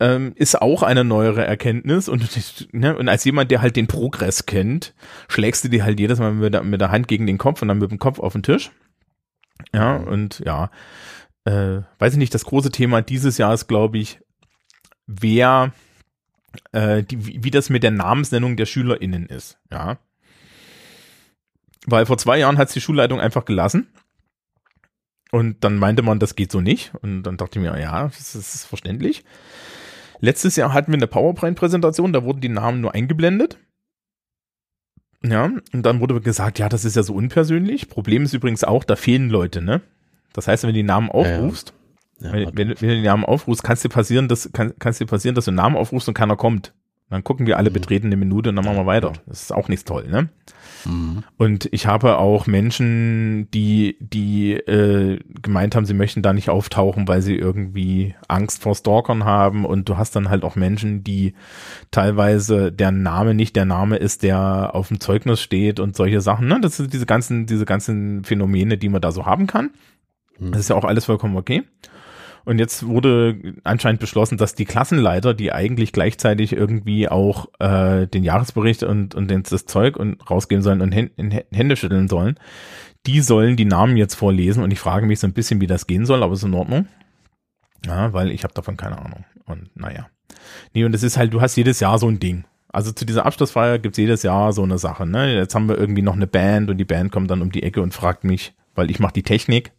[0.00, 2.08] ähm, ist auch eine neuere Erkenntnis.
[2.08, 2.28] Und,
[2.72, 4.94] ne, und als jemand, der halt den Progress kennt,
[5.28, 7.68] schlägst du dir halt jedes Mal mit der, mit der Hand gegen den Kopf und
[7.68, 8.70] dann mit dem Kopf auf den Tisch.
[9.74, 10.70] Ja, und ja,
[11.44, 14.20] äh, weiß ich nicht, das große Thema dieses Jahr ist, glaube ich,
[15.06, 15.72] wer
[16.72, 19.98] äh, die, wie wie das mit der Namensnennung der SchülerInnen ist, ja.
[21.86, 23.86] Weil vor zwei Jahren hat die Schulleitung einfach gelassen.
[25.32, 26.92] Und dann meinte man, das geht so nicht.
[27.00, 29.24] Und dann dachte ich mir, ja, das ist, verständlich.
[30.20, 33.58] Letztes Jahr hatten wir eine PowerPoint-Präsentation, da wurden die Namen nur eingeblendet.
[35.22, 37.88] Ja, und dann wurde gesagt, ja, das ist ja so unpersönlich.
[37.88, 39.80] Problem ist übrigens auch, da fehlen Leute, ne?
[40.32, 41.38] Das heißt, wenn du die Namen Ja, ja.
[41.38, 41.74] aufrufst,
[42.20, 44.98] Ja, wenn, wenn, wenn du den Namen aufrufst, kann es dir passieren, dass kann es
[44.98, 46.72] dir passieren, dass du einen Namen aufrufst und keiner kommt.
[47.08, 47.74] Dann gucken wir alle Mhm.
[47.74, 49.12] betreten eine Minute und dann machen wir weiter.
[49.26, 50.28] Das ist auch nicht toll, ne?
[50.84, 51.22] Mhm.
[51.36, 57.06] Und ich habe auch Menschen, die die äh, gemeint haben, sie möchten da nicht auftauchen,
[57.06, 59.64] weil sie irgendwie Angst vor Stalkern haben.
[59.64, 61.34] Und du hast dann halt auch Menschen, die
[61.92, 66.48] teilweise der Name nicht der Name ist, der auf dem Zeugnis steht und solche Sachen.
[66.48, 66.58] Ne?
[66.60, 69.70] Das sind diese ganzen diese ganzen Phänomene, die man da so haben kann.
[70.38, 70.52] Mhm.
[70.52, 71.62] Das ist ja auch alles vollkommen okay.
[72.46, 78.22] Und jetzt wurde anscheinend beschlossen, dass die Klassenleiter, die eigentlich gleichzeitig irgendwie auch äh, den
[78.22, 82.38] Jahresbericht und, und das Zeug und rausgeben sollen und Hände schütteln sollen,
[83.04, 84.62] die sollen die Namen jetzt vorlesen.
[84.62, 86.86] Und ich frage mich so ein bisschen, wie das gehen soll, aber ist in Ordnung.
[87.84, 89.24] Ja, weil ich habe davon keine Ahnung.
[89.44, 90.06] Und naja.
[90.72, 92.44] Nee, und es ist halt, du hast jedes Jahr so ein Ding.
[92.68, 95.04] Also zu dieser Abschlussfeier gibt's jedes Jahr so eine Sache.
[95.04, 95.34] Ne?
[95.34, 97.82] Jetzt haben wir irgendwie noch eine Band und die Band kommt dann um die Ecke
[97.82, 99.72] und fragt mich, weil ich mache die Technik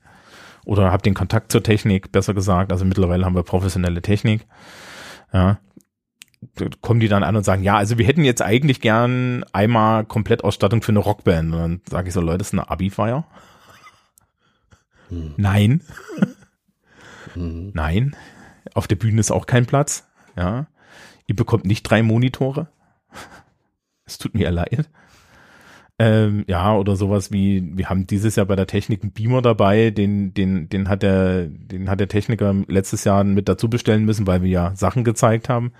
[0.68, 2.74] oder habe den Kontakt zur Technik, besser gesagt.
[2.74, 4.46] Also mittlerweile haben wir professionelle Technik.
[5.32, 5.60] Ja,
[6.82, 10.82] kommen die dann an und sagen, ja, also wir hätten jetzt eigentlich gern einmal Komplettausstattung
[10.82, 11.54] für eine Rockband.
[11.54, 13.26] Und dann sage ich so, Leute, das ist eine Abi-Feier.
[15.10, 15.34] Hm.
[15.38, 15.82] Nein.
[17.34, 17.72] Hm.
[17.74, 18.16] Nein.
[18.74, 20.08] Auf der Bühne ist auch kein Platz.
[20.36, 20.68] Ja.
[21.28, 22.68] Ihr bekommt nicht drei Monitore.
[24.06, 24.90] Es tut mir leid.
[26.00, 29.90] Ähm, ja, oder sowas wie, wir haben dieses Jahr bei der Technik einen Beamer dabei,
[29.90, 34.28] den, den, den hat der, den hat der Techniker letztes Jahr mit dazu bestellen müssen,
[34.28, 35.72] weil wir ja Sachen gezeigt haben.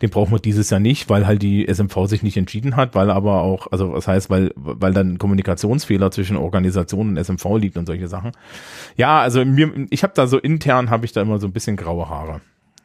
[0.00, 3.10] Den brauchen wir dieses Jahr nicht, weil halt die SMV sich nicht entschieden hat, weil
[3.10, 7.86] aber auch, also was heißt, weil, weil dann Kommunikationsfehler zwischen Organisation und SMV liegt und
[7.86, 8.30] solche Sachen.
[8.96, 11.76] Ja, also mir, ich habe da so intern habe ich da immer so ein bisschen
[11.76, 12.42] graue Haare.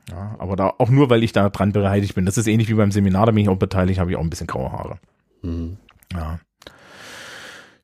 [0.09, 2.25] Ja, aber da auch nur, weil ich da dran beteiligt bin.
[2.25, 4.31] Das ist ähnlich wie beim Seminar, da bin ich auch beteiligt, habe ich auch ein
[4.31, 4.97] bisschen graue Haare.
[5.43, 5.77] Mhm.
[6.13, 6.39] Ja.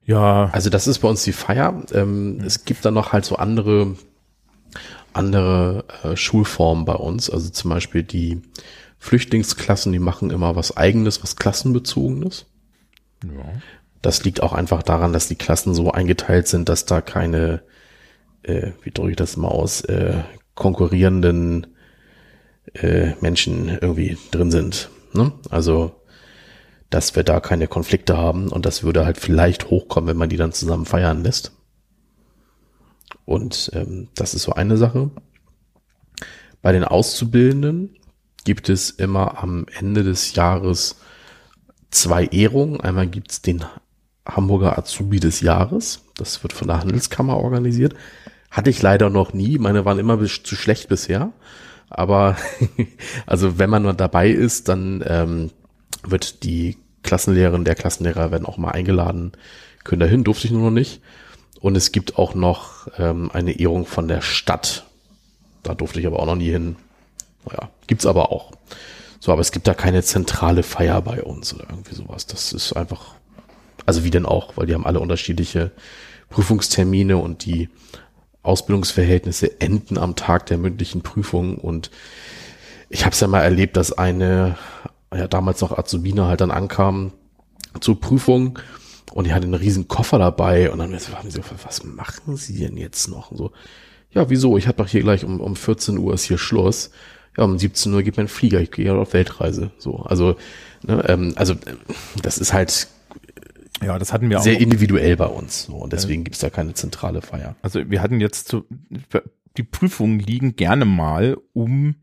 [0.05, 0.49] Ja.
[0.51, 1.83] Also das ist bei uns die Feier.
[1.91, 3.95] Ähm, es gibt dann noch halt so andere,
[5.13, 7.29] andere äh, Schulformen bei uns.
[7.29, 8.41] Also zum Beispiel die
[8.99, 12.45] Flüchtlingsklassen, die machen immer was eigenes, was klassenbezogenes.
[13.23, 13.53] Ja.
[14.01, 17.63] Das liegt auch einfach daran, dass die Klassen so eingeteilt sind, dass da keine,
[18.43, 20.21] äh, wie drücke ich das mal aus, äh,
[20.53, 21.67] konkurrierenden
[22.73, 24.89] äh, Menschen irgendwie drin sind.
[25.13, 25.31] Ne?
[25.49, 25.95] Also
[26.89, 30.37] dass wir da keine Konflikte haben und das würde halt vielleicht hochkommen, wenn man die
[30.37, 31.51] dann zusammen feiern lässt.
[33.25, 35.09] Und ähm, das ist so eine Sache.
[36.61, 37.95] Bei den Auszubildenden
[38.43, 40.97] gibt es immer am Ende des Jahres
[41.89, 42.79] zwei Ehrungen.
[42.81, 43.65] Einmal gibt es den
[44.27, 46.03] Hamburger Azubi des Jahres.
[46.15, 47.95] Das wird von der Handelskammer organisiert.
[48.51, 49.57] Hatte ich leider noch nie.
[49.57, 51.33] Meine waren immer zu schlecht bisher.
[51.89, 52.37] Aber
[53.25, 55.51] also wenn man dabei ist, dann ähm,
[56.11, 59.33] wird die Klassenlehrerin, der Klassenlehrer werden auch mal eingeladen,
[59.83, 61.01] können dahin, durfte ich nur noch nicht.
[61.59, 64.85] Und es gibt auch noch ähm, eine Ehrung von der Stadt.
[65.63, 66.75] Da durfte ich aber auch noch nie hin.
[67.45, 68.51] Naja, gibt's aber auch.
[69.19, 72.27] So, aber es gibt da keine zentrale Feier bei uns oder irgendwie sowas.
[72.27, 73.15] Das ist einfach,
[73.85, 75.71] also wie denn auch, weil die haben alle unterschiedliche
[76.29, 77.69] Prüfungstermine und die
[78.43, 81.89] Ausbildungsverhältnisse enden am Tag der mündlichen Prüfung und
[82.89, 84.57] ich habe es ja mal erlebt, dass eine
[85.13, 87.11] ja damals noch Azubine halt dann ankam
[87.79, 88.59] zur Prüfung
[89.13, 92.59] und die hatte einen riesen Koffer dabei und dann haben sie so, was machen sie
[92.59, 93.31] denn jetzt noch?
[93.31, 93.51] Und so,
[94.11, 94.57] ja, wieso?
[94.57, 96.91] Ich habe doch hier gleich um, um 14 Uhr ist hier Schluss.
[97.37, 99.71] Ja, um 17 Uhr geht mein Flieger, ich gehe ja auf Weltreise.
[99.77, 100.37] So, also,
[100.83, 101.55] ne, ähm, also
[102.21, 102.87] das ist halt
[103.83, 104.61] ja, das hatten wir sehr auch.
[104.61, 105.63] individuell bei uns.
[105.63, 107.55] So, und deswegen gibt's da keine zentrale Feier.
[107.61, 108.65] Also wir hatten jetzt zu,
[109.57, 111.95] die Prüfungen liegen gerne mal um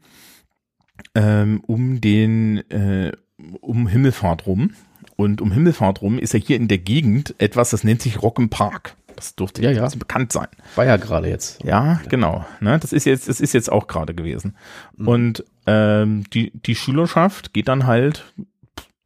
[1.14, 3.12] ähm, um den äh,
[3.60, 4.70] um Himmelfahrt rum.
[5.16, 8.38] Und um Himmelfahrt rum ist ja hier in der Gegend etwas, das nennt sich Rock
[8.38, 8.96] im Park.
[9.14, 9.88] Das dürfte ja, ja.
[9.96, 10.48] bekannt sein.
[10.74, 11.62] War ja gerade jetzt.
[11.64, 12.44] Ja, genau.
[12.60, 14.56] Ne, das ist jetzt, das ist jetzt auch gerade gewesen.
[14.96, 15.08] Mhm.
[15.08, 18.24] Und ähm, die die Schülerschaft geht dann halt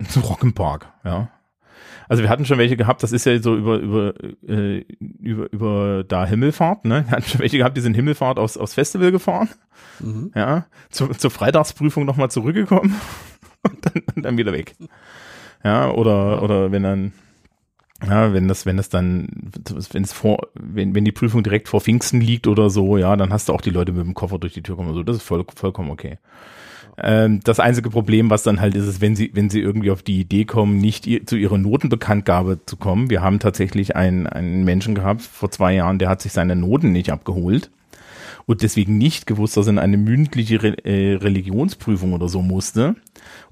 [0.08, 0.86] zu Rock im Park.
[1.04, 1.28] Ja,
[2.08, 4.14] also wir hatten schon welche gehabt, das ist ja so über, über,
[4.48, 4.84] äh,
[5.20, 7.04] über, über da Himmelfahrt, ne?
[7.08, 9.48] Wir hatten schon welche gehabt, die sind Himmelfahrt aufs, aufs Festival gefahren.
[10.00, 10.30] Mhm.
[10.34, 12.94] Ja, zu, zur Freitagsprüfung nochmal zurückgekommen
[13.62, 14.74] und dann, und dann wieder weg.
[15.64, 17.12] Ja, oder, oder wenn dann,
[18.06, 19.28] ja, wenn das, wenn das dann,
[19.90, 23.32] wenn es vor, wenn, wenn die Prüfung direkt vor Pfingsten liegt oder so, ja, dann
[23.32, 24.94] hast du auch die Leute mit dem Koffer durch die Tür kommen.
[24.94, 26.18] So, das ist voll, vollkommen okay.
[26.98, 30.02] Ähm, das einzige Problem, was dann halt ist, ist, wenn sie, wenn sie irgendwie auf
[30.02, 33.10] die Idee kommen, nicht ihr, zu ihrer Notenbekanntgabe zu kommen.
[33.10, 36.92] Wir haben tatsächlich einen, einen Menschen gehabt vor zwei Jahren, der hat sich seine Noten
[36.92, 37.70] nicht abgeholt
[38.46, 42.96] und deswegen nicht gewusst, dass er in eine mündliche Re äh, Religionsprüfung oder so musste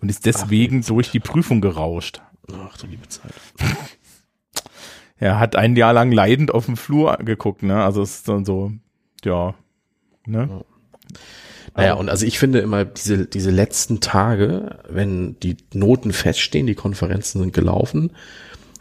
[0.01, 2.23] und ist deswegen Ach, durch die Prüfung gerauscht.
[2.51, 3.35] Ach du liebe Zeit.
[5.19, 7.85] er hat ein Jahr lang leidend auf dem Flur geguckt, ne?
[7.85, 8.73] Also es ist dann so,
[9.25, 9.55] ja,
[10.27, 10.49] ne?
[10.51, 11.19] Ja.
[11.77, 16.77] Naja, und also ich finde immer diese, diese letzten Tage, wenn die Noten feststehen, die
[16.77, 18.13] Konferenzen sind gelaufen,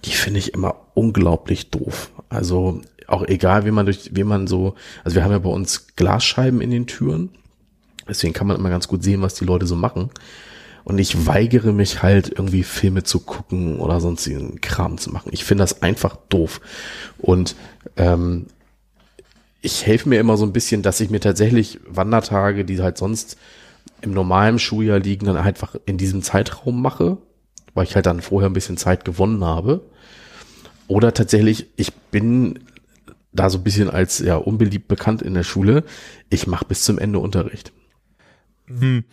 [0.05, 2.11] die finde ich immer unglaublich doof.
[2.29, 5.95] Also auch egal, wie man durch, wie man so, also wir haben ja bei uns
[5.95, 7.29] Glasscheiben in den Türen,
[8.07, 10.11] deswegen kann man immer ganz gut sehen, was die Leute so machen.
[10.83, 15.29] Und ich weigere mich halt irgendwie Filme zu gucken oder sonstigen Kram zu machen.
[15.31, 16.59] Ich finde das einfach doof.
[17.17, 17.55] Und
[17.95, 18.47] ähm,
[19.63, 23.37] ich helfe mir immer so ein bisschen, dass ich mir tatsächlich Wandertage, die halt sonst
[24.01, 27.17] im normalen Schuljahr liegen, dann einfach in diesem Zeitraum mache,
[27.73, 29.89] weil ich halt dann vorher ein bisschen Zeit gewonnen habe.
[30.89, 32.59] Oder tatsächlich, ich bin
[33.31, 35.85] da so ein bisschen als ja unbeliebt bekannt in der Schule.
[36.29, 37.71] Ich mache bis zum Ende Unterricht.
[38.67, 39.05] Hm.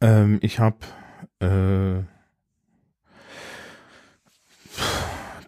[0.00, 0.78] Ähm, ich habe
[1.40, 2.04] äh,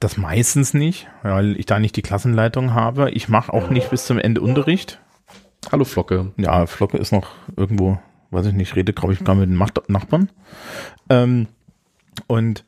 [0.01, 3.11] das meistens nicht, weil ich da nicht die Klassenleitung habe.
[3.11, 5.01] Ich mache auch nicht bis zum Ende Unterricht.
[5.73, 6.33] Hallo Flocke.
[6.37, 7.99] Ja, Flocke ist noch irgendwo,
[8.31, 10.31] weiß ich nicht, rede, glaube ich, gerade mit den Nachbarn.
[11.09, 11.49] Ähm,
[12.27, 12.65] und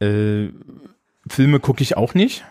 [0.00, 0.48] äh,
[1.28, 2.44] Filme gucke ich auch nicht.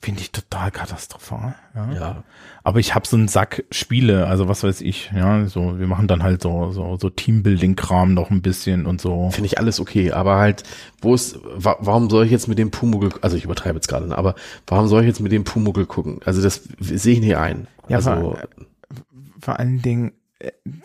[0.00, 1.56] Finde ich total katastrophal.
[1.74, 1.92] Ja.
[1.92, 2.24] Ja.
[2.62, 6.06] Aber ich habe so einen Sack Spiele, also was weiß ich, ja, so, wir machen
[6.06, 9.30] dann halt so, so, so Teambuilding-Kram noch ein bisschen und so.
[9.30, 10.62] Finde ich alles okay, aber halt,
[11.00, 14.16] wo ist, wa warum soll ich jetzt mit dem Pumuckl, also ich übertreibe jetzt gerade,
[14.16, 14.36] aber
[14.68, 16.20] warum soll ich jetzt mit dem Pumuckl gucken?
[16.24, 17.66] Also das sehe ich nicht ein.
[17.88, 18.38] Ja, also, vor,
[19.40, 20.12] vor allen Dingen,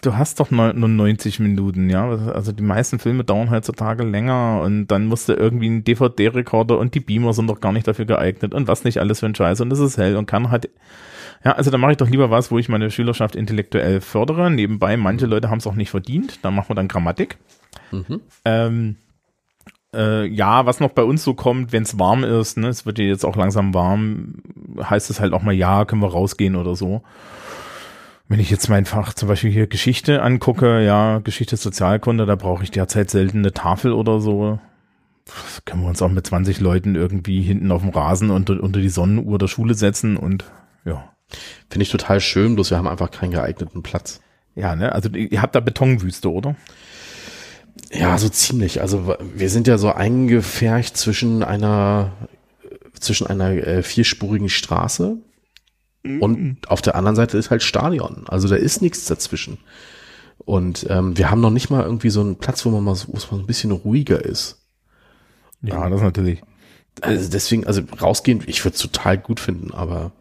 [0.02, 2.10] du hast doch nur 90 Minuten, ja.
[2.10, 6.96] Also die meisten Filme dauern heutzutage länger und dann musst du irgendwie einen DVD-Rekorder und
[6.96, 9.62] die Beamer sind doch gar nicht dafür geeignet und was nicht alles für ein Scheiß
[9.62, 10.70] und es ist hell und kann halt.
[11.46, 14.50] Ja, also da mache ich doch lieber was, wo ich meine Schülerschaft intellektuell fördere.
[14.50, 17.38] Nebenbei, manche Leute haben es auch nicht verdient, da machen wir dann Grammatik.
[17.92, 18.22] mhm.
[18.46, 18.96] Ähm,
[19.94, 22.98] äh, ja, was noch bei uns so kommt, wenn es warm ist, ne, es wird
[22.98, 24.36] ja jetzt auch langsam warm,
[24.82, 27.04] heißt es halt auch mal, ja, können wir rausgehen oder so.
[28.28, 32.64] Wenn ich jetzt mein Fach zum Beispiel hier Geschichte angucke, ja, Geschichte Sozialkunde, da brauche
[32.64, 34.60] ich derzeit selten eine Tafel oder so.
[35.26, 38.80] Das können wir uns auch mit 20 Leuten irgendwie hinten auf dem Rasen unter, unter
[38.80, 40.46] die Sonnenuhr der Schule setzen und
[40.86, 41.10] ja.
[41.70, 44.22] Finde ich total schön, bloß wir haben einfach keinen geeigneten Platz.
[44.56, 46.56] Ja, ne, also ihr habt da Betonwüste, oder?
[47.92, 48.82] Ja, so ziemlich.
[48.82, 52.12] Also wir sind ja so eingefärcht zwischen einer
[53.00, 55.18] zwischen einer äh, vierspurigen Straße
[56.04, 58.26] und auf der anderen Seite ist halt Stadion.
[58.28, 59.58] Also da ist nichts dazwischen.
[60.40, 63.16] Und ähm, wir haben noch nicht mal irgendwie so einen Platz, wo man mal wo
[63.16, 64.62] es mal ein bisschen ruhiger ist.
[65.62, 66.42] Ja, das natürlich.
[67.02, 70.12] Also deswegen, also rausgehen, ich würde es total gut finden, aber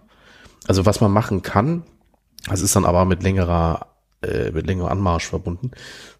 [0.67, 1.83] also was man machen kann,
[2.49, 3.92] das ist dann aber mit längerer,
[4.23, 5.71] äh, mit längerem Anmarsch verbunden.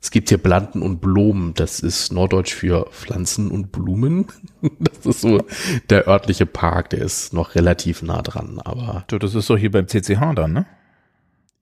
[0.01, 4.27] Es gibt hier Blanden und Blumen, das ist Norddeutsch für Pflanzen und Blumen.
[4.79, 5.41] Das ist so
[5.91, 9.73] der örtliche Park, der ist noch relativ nah dran, aber Du, Das ist doch hier
[9.73, 10.67] beim CCH dann, ne?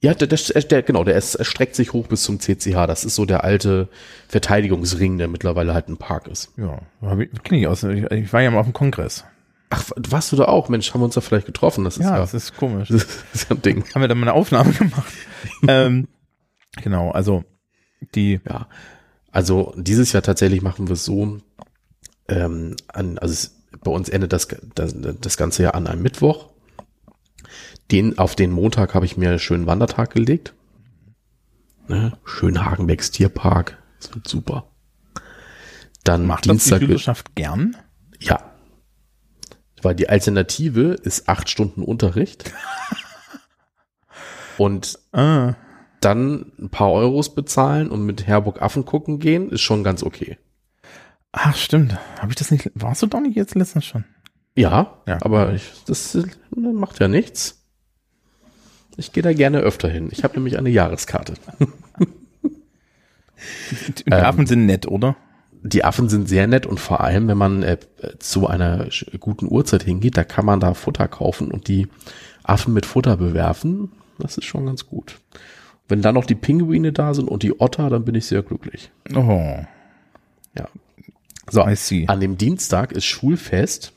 [0.03, 2.86] ja, der, der, der genau, der ist, erstreckt sich hoch bis zum CCH.
[2.86, 3.88] Das ist so der alte
[4.28, 6.53] Verteidigungsring, der mittlerweile halt ein Park ist.
[6.57, 7.82] Ja, hab ich, aus.
[7.82, 9.24] Ich, ich war ja mal auf dem Kongress.
[9.68, 10.68] Ach, warst du da auch?
[10.70, 11.84] Mensch, haben wir uns da vielleicht getroffen?
[11.84, 12.88] Das ist Ja, ja, das ist komisch.
[12.91, 13.84] das ist ja ein Ding.
[13.95, 15.12] Haben wir da mal eine Aufnahme gemacht.
[15.68, 16.09] ähm,
[16.77, 17.45] genau, also
[18.14, 18.68] die, Ja,
[19.31, 21.39] also dieses Jahr tatsächlich machen wir es so,
[22.29, 26.51] ähm, an, also es, bei uns endet das, das, das ganze Jahr an einem Mittwoch.
[27.91, 30.55] Den, auf den Montag habe ich mir einen schönen Wandertag gelegt.
[31.89, 32.12] Ne?
[32.25, 33.79] Schön Hagenbecks Tierpark.
[34.01, 34.68] Das wird super.
[36.05, 37.77] Dann macht das die Dienstag, Schülerschaft gern.
[38.21, 38.45] ja.
[39.83, 42.53] Weil die Alternative ist acht Stunden Unterricht.
[44.59, 45.55] Und Ah,
[46.01, 50.38] dann ein paar Euros bezahlen und mit Herburg Affen gucken gehen, ist schon ganz okay.
[51.32, 51.96] ach stimmt.
[52.18, 54.05] Habe ich das nicht, warst du doch nicht jetzt letztens schon?
[54.57, 55.18] Ja, Ja.
[55.22, 56.18] aber ich, das
[56.55, 57.64] macht ja nichts.
[58.96, 60.09] Ich gehe da gerne öfter hin.
[60.11, 61.34] Ich habe nämlich eine Jahreskarte.
[63.98, 65.16] Die die Affen sind nett, oder?
[65.62, 67.78] Die Affen sind sehr nett und vor allem, wenn man äh,
[68.18, 68.88] zu einer
[69.18, 71.88] guten Uhrzeit hingeht, da kann man da Futter kaufen und die
[72.42, 73.92] Affen mit Futter bewerfen.
[74.18, 75.18] Das ist schon ganz gut.
[75.91, 78.91] Wenn dann noch die Pinguine da sind und die Otter, dann bin ich sehr glücklich.
[79.14, 79.64] Oh,
[80.57, 80.68] Ja.
[81.51, 82.05] So, I see.
[82.07, 83.93] an dem Dienstag ist Schulfest.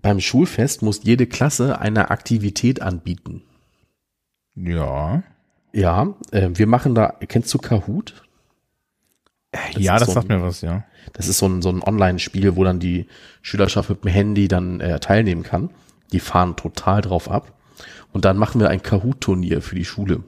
[0.00, 3.42] Beim Schulfest muss jede Klasse eine Aktivität anbieten.
[4.54, 5.22] Ja.
[5.74, 8.22] Ja, äh, wir machen da, kennst du Kahoot?
[9.76, 10.84] ja, ist das so sagt ein- mir was, ja.
[11.12, 13.06] Das ist so ein, so ein Online-Spiel, wo dann die
[13.42, 15.68] Schülerschaft mit dem Handy dann äh, teilnehmen kann.
[16.12, 17.52] Die fahren total drauf ab.
[18.12, 20.22] Und dann machen wir ein Kahoot-Turnier für die Schule.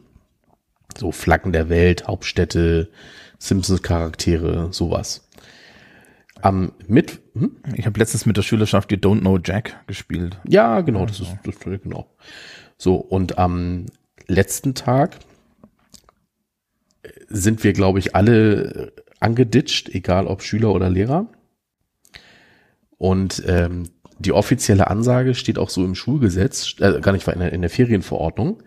[0.96, 2.90] So Flaggen der Welt, Hauptstädte,
[3.38, 5.28] Simpsons-Charaktere, sowas.
[6.40, 7.56] Am Mit, hm?
[7.74, 10.38] Ich habe letztens mit der Schülerschaft die Don't Know Jack gespielt.
[10.46, 12.06] Ja, genau, das ist, das, genau.
[12.76, 13.86] So, und am
[14.26, 15.18] letzten Tag
[17.28, 21.26] sind wir, glaube ich, alle angeditscht, egal ob Schüler oder Lehrer.
[22.98, 23.84] Und ähm,
[24.18, 27.70] die offizielle Ansage steht auch so im Schulgesetz, äh, gar nicht in der, in der
[27.70, 28.62] Ferienverordnung,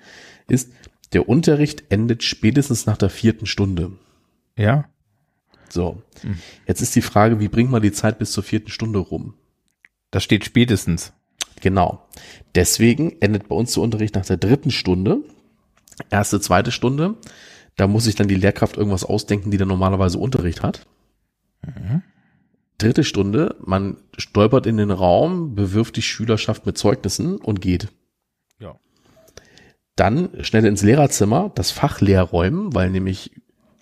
[0.47, 0.71] ist,
[1.13, 3.91] der Unterricht endet spätestens nach der vierten Stunde.
[4.57, 4.85] Ja.
[5.69, 6.01] So,
[6.65, 9.33] jetzt ist die Frage, wie bringt man die Zeit bis zur vierten Stunde rum?
[10.11, 11.13] Da steht spätestens.
[11.59, 12.07] Genau.
[12.55, 15.23] Deswegen endet bei uns der Unterricht nach der dritten Stunde.
[16.09, 17.15] Erste, zweite Stunde.
[17.75, 20.87] Da muss sich dann die Lehrkraft irgendwas ausdenken, die dann normalerweise Unterricht hat.
[22.77, 27.87] Dritte Stunde, man stolpert in den Raum, bewirft die Schülerschaft mit Zeugnissen und geht.
[28.59, 28.79] Ja.
[29.95, 33.31] Dann schnell ins Lehrerzimmer, das Fach leer räumen, weil nämlich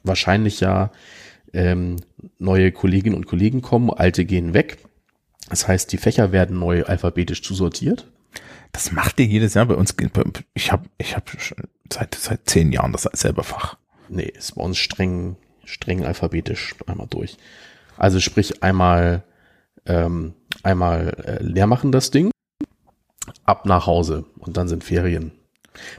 [0.03, 0.91] wahrscheinlich ja
[1.51, 1.97] ähm,
[2.39, 4.77] neue Kolleginnen und Kollegen kommen, alte gehen weg.
[5.49, 8.07] Das heißt, die Fächer werden neu alphabetisch zusortiert.
[8.71, 9.95] Das macht ihr jedes Jahr bei uns.
[10.53, 11.29] Ich habe ich hab
[11.91, 13.77] seit, seit zehn Jahren das selber Fach.
[14.09, 17.37] Nee, ist bei uns streng, streng alphabetisch einmal durch.
[17.97, 19.23] Also sprich einmal,
[19.85, 20.33] ähm,
[20.63, 22.31] einmal äh, leer machen das Ding,
[23.43, 25.31] ab nach Hause und dann sind Ferien.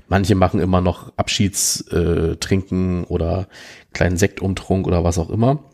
[0.08, 3.46] Manche machen immer noch Abschiedstrinken äh, oder
[3.92, 5.64] kleinen Sektumtrunk oder was auch immer.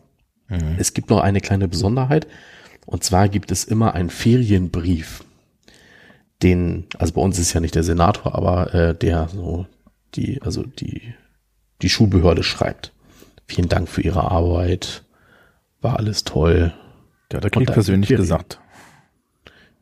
[0.49, 0.75] Mhm.
[0.77, 2.27] Es gibt noch eine kleine Besonderheit.
[2.85, 5.23] Und zwar gibt es immer einen Ferienbrief.
[6.41, 9.65] Den, also bei uns ist ja nicht der Senator, aber äh, der so
[10.15, 11.13] die, also die,
[11.81, 12.91] die Schulbehörde schreibt.
[13.47, 15.03] Vielen Dank für Ihre Arbeit.
[15.83, 16.73] War alles toll.
[17.31, 18.59] Ja, da kriegt persönlich gesagt.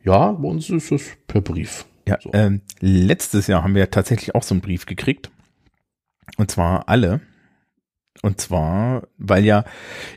[0.04, 1.86] Ja, bei uns ist es per Brief.
[2.08, 2.32] Ja, so.
[2.34, 5.30] ähm, letztes Jahr haben wir tatsächlich auch so einen Brief gekriegt.
[6.38, 7.22] Und zwar alle.
[8.24, 9.64] Und zwar, weil ja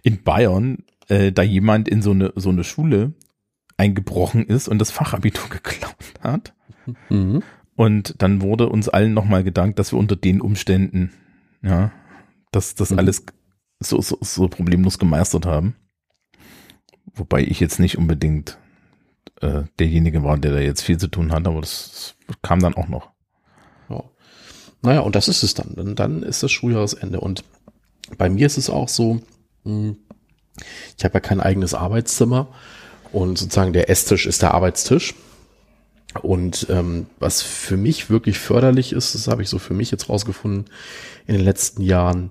[0.02, 3.12] in Bayern äh, da jemand in so eine, so eine Schule
[3.76, 6.54] eingebrochen ist und das Fachabitur geklaut hat.
[7.10, 7.42] Mhm.
[7.76, 11.12] Und dann wurde uns allen nochmal gedankt, dass wir unter den Umständen,
[11.62, 11.92] ja,
[12.52, 13.00] dass das mhm.
[13.00, 13.26] alles
[13.84, 15.76] so, so, so problemlos gemeistert haben.
[17.14, 18.58] Wobei ich jetzt nicht unbedingt
[19.40, 22.74] äh, derjenige war, der da jetzt viel zu tun hat, aber das, das kam dann
[22.74, 23.10] auch noch.
[23.88, 24.04] Ja.
[24.82, 25.74] Naja, und das ist es dann.
[25.74, 27.20] Dann, dann ist das Schuljahresende.
[27.20, 27.44] Und
[28.18, 29.20] bei mir ist es auch so,
[29.64, 29.96] hm,
[30.96, 32.48] ich habe ja kein eigenes Arbeitszimmer
[33.12, 35.14] und sozusagen der Esstisch ist der Arbeitstisch.
[36.22, 40.08] Und ähm, was für mich wirklich förderlich ist, das habe ich so für mich jetzt
[40.08, 40.66] rausgefunden
[41.26, 42.30] in den letzten Jahren,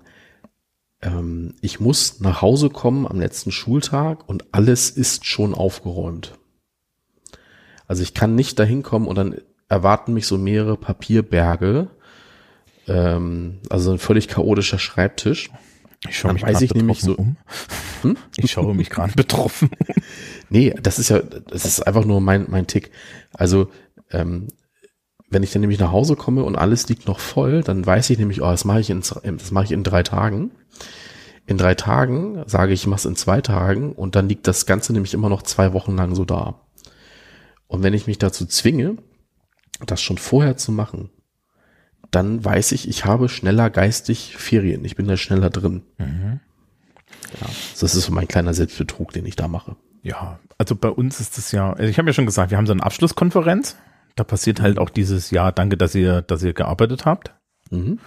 [1.03, 6.37] ähm, ich muss nach Hause kommen am letzten Schultag und alles ist schon aufgeräumt.
[7.87, 9.35] Also ich kann nicht dahin kommen und dann
[9.67, 11.89] erwarten mich so mehrere Papierberge,
[12.87, 15.51] ähm, also ein völlig chaotischer Schreibtisch.
[16.07, 17.37] Ich schaue mich ich nämlich so um.
[18.01, 18.17] Hm?
[18.37, 19.69] Ich schaue mich gerade betroffen.
[20.49, 22.91] nee, das ist ja, das ist einfach nur mein mein Tick.
[23.33, 23.69] Also
[24.11, 24.47] ähm,
[25.33, 28.17] wenn ich dann nämlich nach Hause komme und alles liegt noch voll, dann weiß ich
[28.17, 30.51] nämlich, oh, das mache ich in das mache ich in drei Tagen.
[31.45, 34.65] In drei Tagen sage ich, ich mache es in zwei Tagen und dann liegt das
[34.65, 36.61] Ganze nämlich immer noch zwei Wochen lang so da.
[37.67, 38.97] Und wenn ich mich dazu zwinge,
[39.85, 41.09] das schon vorher zu machen,
[42.11, 44.85] dann weiß ich, ich habe schneller geistig Ferien.
[44.85, 45.81] Ich bin da schneller drin.
[45.97, 46.39] Mhm.
[47.41, 47.47] Ja,
[47.79, 49.75] das ist so mein kleiner Selbstbetrug, den ich da mache.
[50.03, 52.67] Ja, also bei uns ist es ja, also ich habe ja schon gesagt, wir haben
[52.67, 53.75] so eine Abschlusskonferenz.
[54.15, 57.33] Da passiert halt auch dieses Jahr, danke, dass ihr, dass ihr gearbeitet habt.
[57.71, 57.99] Mhm.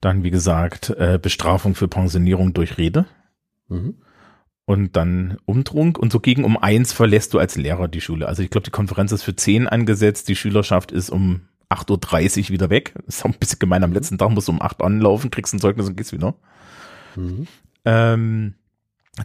[0.00, 3.06] Dann, wie gesagt, äh, Bestrafung für Pensionierung durch Rede.
[3.68, 3.96] Mhm.
[4.64, 8.28] Und dann Umtrunk und so gegen um eins verlässt du als Lehrer die Schule.
[8.28, 12.48] Also ich glaube, die Konferenz ist für zehn angesetzt, die Schülerschaft ist um 8.30 Uhr
[12.50, 12.94] wieder weg.
[13.06, 13.84] Ist auch ein bisschen gemein.
[13.84, 16.34] Am letzten Tag musst du um 8 Uhr anlaufen, kriegst ein Zeugnis und gehst wieder.
[17.16, 17.46] Mhm.
[17.84, 18.54] Ähm,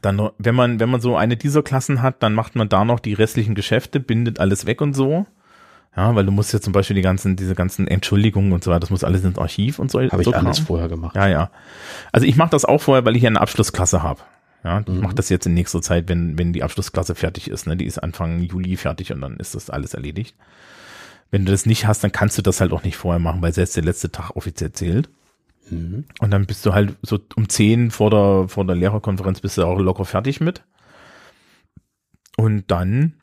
[0.01, 2.99] dann, wenn man, wenn man so eine dieser Klassen hat, dann macht man da noch
[2.99, 5.25] die restlichen Geschäfte, bindet alles weg und so.
[5.95, 8.81] Ja, weil du musst ja zum Beispiel die ganzen, diese ganzen Entschuldigungen und so weiter,
[8.81, 10.01] das muss alles ins Archiv und so.
[10.01, 11.15] Habe so ich alles vorher gemacht.
[11.15, 11.51] Ja, ja.
[12.11, 14.21] Also ich mache das auch vorher, weil ich ja eine Abschlussklasse habe.
[14.65, 15.01] Ja, ich mhm.
[15.01, 17.67] mache das jetzt in nächster Zeit, wenn, wenn die Abschlussklasse fertig ist.
[17.67, 17.77] Ne?
[17.77, 20.35] Die ist Anfang Juli fertig und dann ist das alles erledigt.
[21.31, 23.53] Wenn du das nicht hast, dann kannst du das halt auch nicht vorher machen, weil
[23.53, 25.09] selbst der letzte Tag offiziell zählt.
[25.69, 26.05] Mhm.
[26.19, 29.63] Und dann bist du halt so um zehn vor der, vor der Lehrerkonferenz bist du
[29.63, 30.63] auch locker fertig mit.
[32.37, 33.13] Und dann,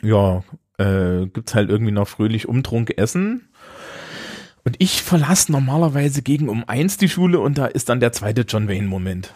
[0.00, 0.42] ja,
[0.82, 3.48] äh, gibt's halt irgendwie noch fröhlich Umtrunk Essen.
[4.64, 8.42] Und ich verlasse normalerweise gegen um eins die Schule und da ist dann der zweite
[8.42, 9.32] John Wayne Moment.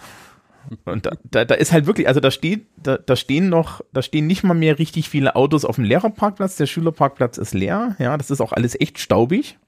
[0.84, 4.02] Und da, da, da ist halt wirklich, also da steht, da, da stehen noch, da
[4.02, 6.56] stehen nicht mal mehr richtig viele Autos auf dem Lehrerparkplatz.
[6.56, 7.94] Der Schülerparkplatz ist leer.
[7.98, 9.58] Ja, das ist auch alles echt staubig.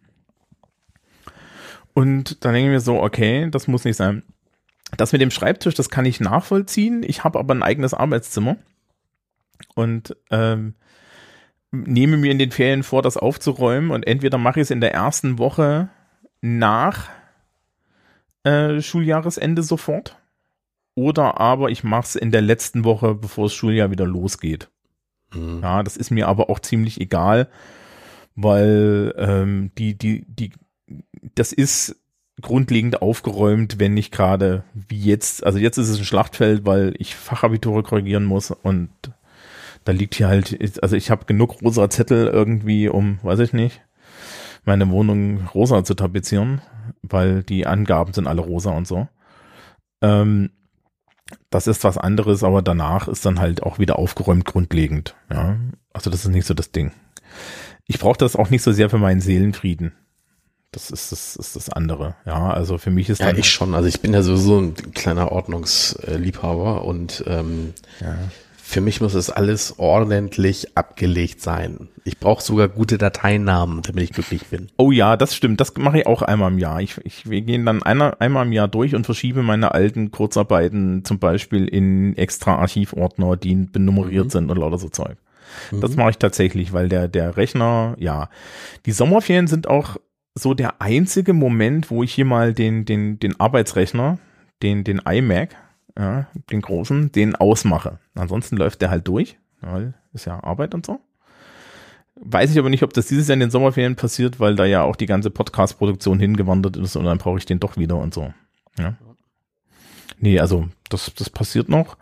[1.94, 4.22] Und dann denke ich mir so, okay, das muss nicht sein.
[4.96, 7.02] Das mit dem Schreibtisch, das kann ich nachvollziehen.
[7.04, 8.56] Ich habe aber ein eigenes Arbeitszimmer
[9.74, 10.74] und ähm,
[11.70, 13.90] nehme mir in den Ferien vor, das aufzuräumen.
[13.90, 15.88] Und entweder mache ich es in der ersten Woche
[16.40, 17.08] nach
[18.44, 20.16] äh, Schuljahresende sofort
[20.98, 24.68] oder aber ich mache es in der letzten Woche, bevor das Schuljahr wieder losgeht.
[25.32, 25.60] Mhm.
[25.62, 27.48] Ja, das ist mir aber auch ziemlich egal,
[28.34, 30.50] weil ähm, die, die, die,
[31.36, 31.94] das ist
[32.40, 37.14] grundlegend aufgeräumt, wenn nicht gerade wie jetzt, also jetzt ist es ein Schlachtfeld, weil ich
[37.14, 38.90] Fachabiture korrigieren muss und
[39.88, 43.80] da liegt hier halt, also ich habe genug rosa Zettel irgendwie, um, weiß ich nicht,
[44.66, 46.60] meine Wohnung rosa zu tapezieren,
[47.00, 49.08] weil die Angaben sind alle rosa und so.
[50.02, 50.50] Ähm,
[51.48, 55.16] das ist was anderes, aber danach ist dann halt auch wieder aufgeräumt grundlegend.
[55.32, 55.56] Ja,
[55.94, 56.92] also das ist nicht so das Ding.
[57.86, 59.92] Ich brauche das auch nicht so sehr für meinen Seelenfrieden.
[60.70, 62.14] Das ist das, ist das andere.
[62.26, 63.74] Ja, also für mich ist ja ich schon.
[63.74, 67.72] Also ich bin ja sowieso ein kleiner Ordnungsliebhaber und ähm,
[68.02, 68.18] ja.
[68.68, 71.88] Für mich muss es alles ordentlich abgelegt sein.
[72.04, 74.66] Ich brauche sogar gute Dateinamen, damit ich glücklich bin.
[74.76, 75.58] Oh ja, das stimmt.
[75.58, 76.82] Das mache ich auch einmal im Jahr.
[76.82, 81.02] Ich, ich, wir gehen dann einer, einmal im Jahr durch und verschiebe meine alten Kurzarbeiten
[81.02, 84.30] zum Beispiel in extra Archivordner, die benummeriert mhm.
[84.30, 85.16] sind und lauter so Zeug.
[85.70, 85.80] Mhm.
[85.80, 88.28] Das mache ich tatsächlich, weil der, der Rechner, ja.
[88.84, 89.96] Die Sommerferien sind auch
[90.34, 94.18] so der einzige Moment, wo ich hier mal den, den, den Arbeitsrechner,
[94.62, 95.56] den, den iMac,
[95.98, 97.98] ja, den großen, den ausmache.
[98.14, 101.00] Ansonsten läuft der halt durch, weil ist ja Arbeit und so.
[102.14, 104.82] Weiß ich aber nicht, ob das dieses Jahr in den Sommerferien passiert, weil da ja
[104.82, 108.32] auch die ganze Podcast-Produktion hingewandert ist und dann brauche ich den doch wieder und so.
[108.78, 108.96] Ja.
[110.18, 111.96] Nee, also das, das passiert noch.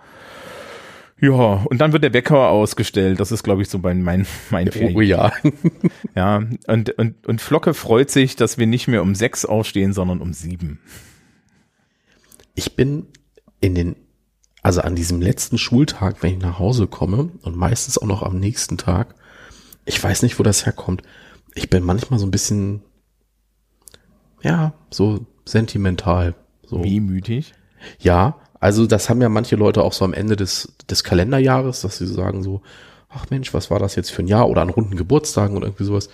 [1.18, 3.20] Ja, und dann wird der Wecker ausgestellt.
[3.20, 4.96] Das ist, glaube ich, so mein, mein, mein Ferien.
[4.96, 5.32] Oh ja.
[6.14, 10.20] ja, und, und, und Flocke freut sich, dass wir nicht mehr um sechs aufstehen, sondern
[10.20, 10.80] um sieben.
[12.54, 13.06] Ich bin
[13.66, 13.96] in den,
[14.62, 18.38] also an diesem letzten Schultag, wenn ich nach Hause komme und meistens auch noch am
[18.38, 19.14] nächsten Tag,
[19.84, 21.02] ich weiß nicht, wo das herkommt.
[21.54, 22.82] Ich bin manchmal so ein bisschen,
[24.42, 26.34] ja, so sentimental.
[26.64, 26.82] So.
[26.82, 27.54] Wehmütig?
[27.98, 31.98] Ja, also das haben ja manche Leute auch so am Ende des, des Kalenderjahres, dass
[31.98, 32.62] sie sagen so,
[33.08, 35.84] ach Mensch, was war das jetzt für ein Jahr oder an runden Geburtstagen oder irgendwie
[35.84, 36.08] sowas.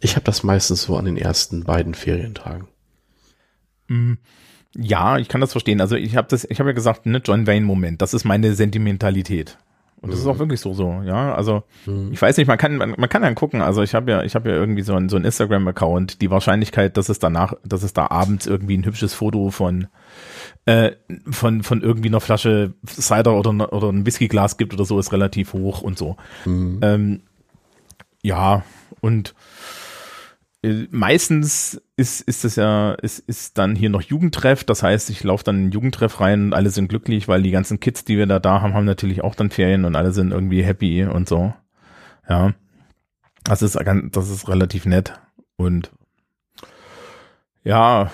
[0.00, 2.68] Ich habe das meistens so an den ersten beiden Ferientagen.
[3.88, 4.18] Mhm.
[4.76, 5.80] Ja, ich kann das verstehen.
[5.80, 8.54] Also ich habe das, ich habe ja gesagt, ne, John Wayne Moment, das ist meine
[8.54, 9.58] Sentimentalität.
[10.00, 10.22] Und das mhm.
[10.22, 10.38] ist auch mhm.
[10.40, 11.34] wirklich so so, ja.
[11.34, 12.10] Also mhm.
[12.12, 13.62] ich weiß nicht, man kann man, man kann dann gucken.
[13.62, 16.20] Also ich habe ja ich habe ja irgendwie so ein so ein Instagram Account.
[16.20, 19.88] Die Wahrscheinlichkeit, dass es danach, dass es da abends irgendwie ein hübsches Foto von
[20.66, 20.92] äh,
[21.28, 25.52] von von irgendwie einer Flasche Cider oder oder ein Whiskyglas gibt oder so, ist relativ
[25.52, 26.16] hoch und so.
[26.44, 26.78] Mhm.
[26.82, 27.20] Ähm,
[28.22, 28.62] ja
[29.00, 29.34] und
[30.90, 34.64] meistens ist, ist es ja, ist, ist dann hier noch Jugendtreff.
[34.64, 37.52] Das heißt, ich laufe dann in den Jugendtreff rein und alle sind glücklich, weil die
[37.52, 40.32] ganzen Kids, die wir da da haben, haben natürlich auch dann Ferien und alle sind
[40.32, 41.54] irgendwie happy und so.
[42.28, 42.54] Ja.
[43.44, 43.78] Das ist,
[44.12, 45.14] das ist relativ nett.
[45.56, 45.90] Und
[47.64, 48.10] ja,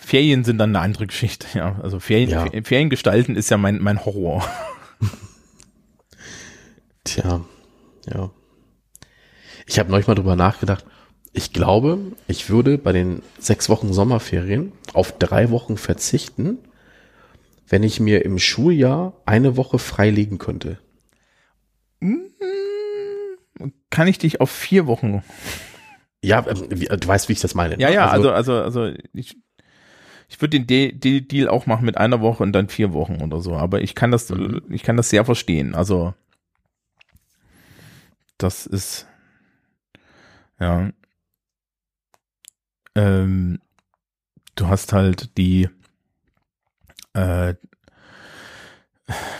[0.00, 1.46] Ferien sind dann eine andere Geschichte.
[1.54, 2.46] Ja, also Ferien, ja.
[2.64, 4.44] Ferien gestalten ist ja mein, mein Horror.
[7.04, 7.44] Tja,
[8.06, 8.30] ja.
[9.66, 10.84] Ich habe neulich mal drüber nachgedacht,
[11.32, 16.58] ich glaube, ich würde bei den sechs Wochen Sommerferien auf drei Wochen verzichten,
[17.68, 20.78] wenn ich mir im Schuljahr eine Woche freilegen könnte.
[22.00, 22.18] Mm,
[23.88, 25.22] kann ich dich auf vier Wochen?
[26.22, 27.78] Ja, ähm, du weißt, wie ich das meine.
[27.80, 27.94] Ja, ne?
[27.94, 29.38] ja, also, also, also, also ich,
[30.28, 33.22] ich würde den De De Deal auch machen mit einer Woche und dann vier Wochen
[33.22, 33.54] oder so.
[33.54, 34.62] Aber ich kann das, mhm.
[34.68, 35.74] ich kann das sehr verstehen.
[35.74, 36.14] Also,
[38.38, 39.06] das ist,
[40.60, 40.90] ja,
[42.94, 43.60] ähm,
[44.54, 45.68] du hast halt die,
[47.14, 47.54] äh,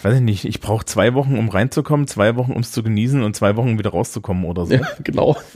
[0.03, 3.23] weiß ich nicht, ich brauche zwei Wochen, um reinzukommen, zwei Wochen, um es zu genießen
[3.23, 4.75] und zwei Wochen, um wieder rauszukommen oder so.
[4.75, 5.37] Ja, genau.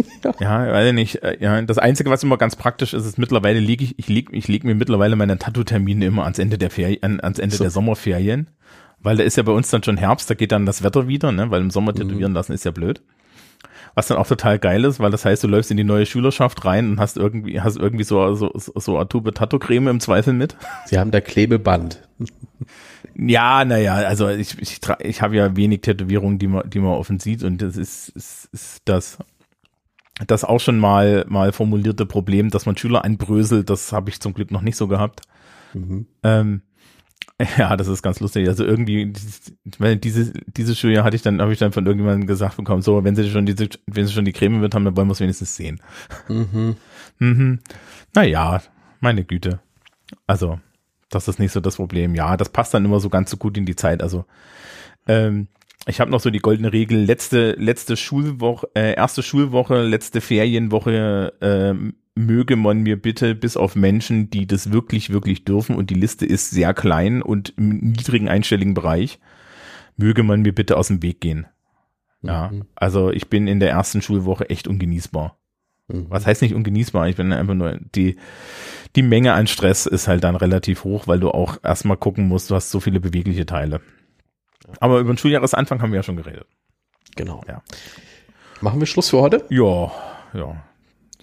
[0.40, 1.22] Ja, weiß ich nicht.
[1.22, 4.28] Äh, ja, das Einzige, was immer ganz praktisch ist, ist mittlerweile lege ich, ich leg,
[4.32, 7.62] ich leg mir mittlerweile meine Tattoo-Termine immer ans Ende der Ferien, ans Ende so.
[7.62, 8.50] der Sommerferien.
[8.98, 11.30] Weil da ist ja bei uns dann schon Herbst, da geht dann das Wetter wieder,
[11.30, 11.50] ne?
[11.50, 11.96] Weil im Sommer mhm.
[11.96, 13.02] tätowieren lassen ist ja blöd.
[13.96, 16.66] Was dann auch total geil ist, weil das heißt, du läufst in die neue Schülerschaft
[16.66, 20.54] rein und hast irgendwie, hast irgendwie so, so, so eine Tube Tattoo-Creme im Zweifel mit.
[20.84, 22.06] Sie haben da Klebeband.
[23.14, 27.18] Ja, naja, also ich, ich, ich habe ja wenig Tätowierungen, die man, die man offen
[27.18, 29.16] sieht und das ist, ist, ist das,
[30.26, 34.34] das auch schon mal, mal formulierte Problem, dass man Schüler einbröselt, das habe ich zum
[34.34, 35.22] Glück noch nicht so gehabt.
[35.72, 36.06] Mhm.
[36.22, 36.60] Ähm,
[37.58, 38.48] Ja, das ist ganz lustig.
[38.48, 42.82] Also irgendwie, diese, diese Schuljahr hatte ich dann, habe ich dann von irgendjemandem gesagt bekommen,
[42.82, 45.12] so, wenn sie schon diese, wenn sie schon die Creme mit haben, dann wollen wir
[45.12, 45.80] es wenigstens sehen.
[46.28, 46.76] Mhm.
[47.18, 47.58] mhm.
[48.14, 48.62] Naja,
[49.00, 49.60] meine Güte.
[50.26, 50.60] Also,
[51.10, 52.14] das ist nicht so das Problem.
[52.14, 54.02] Ja, das passt dann immer so ganz so gut in die Zeit.
[54.02, 54.24] Also,
[55.06, 55.48] ähm,
[55.86, 61.32] ich habe noch so die goldene Regel, letzte, letzte Schulwoche, äh, erste Schulwoche, letzte Ferienwoche,
[61.40, 65.94] äh, möge man mir bitte bis auf Menschen, die das wirklich, wirklich dürfen und die
[65.94, 69.20] Liste ist sehr klein und im niedrigen einstelligen Bereich,
[69.96, 71.46] möge man mir bitte aus dem Weg gehen.
[72.22, 72.64] Ja, mhm.
[72.74, 75.38] also ich bin in der ersten Schulwoche echt ungenießbar.
[75.88, 76.06] Mhm.
[76.08, 77.08] Was heißt nicht ungenießbar?
[77.08, 78.16] Ich bin einfach nur, die,
[78.96, 82.50] die Menge an Stress ist halt dann relativ hoch, weil du auch erstmal gucken musst,
[82.50, 83.80] du hast so viele bewegliche Teile.
[84.80, 86.46] Aber über den Schuljahresanfang haben wir ja schon geredet.
[87.14, 87.44] Genau.
[87.46, 87.62] Ja.
[88.62, 89.44] Machen wir Schluss für heute?
[89.50, 89.92] Ja,
[90.32, 90.64] ja.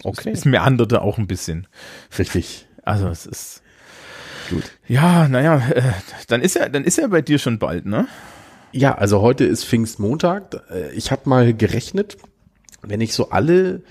[0.02, 0.30] Okay.
[0.30, 1.66] Es, es meanderte auch ein bisschen.
[2.18, 2.66] Richtig.
[2.82, 3.62] Also es ist
[4.50, 4.64] gut.
[4.86, 5.92] Ja, naja, äh,
[6.28, 8.06] dann ist er, dann ist er bei dir schon bald, ne?
[8.72, 10.62] Ja, also heute ist Pfingstmontag.
[10.70, 12.16] Äh, ich habe mal gerechnet,
[12.82, 13.82] wenn ich so alle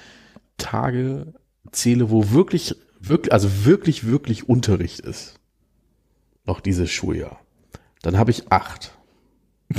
[0.57, 1.33] Tage
[1.71, 5.39] zähle, wo wirklich, wirklich, also wirklich, wirklich Unterricht ist,
[6.45, 7.39] noch dieses Schuljahr,
[8.01, 8.91] dann habe ich acht.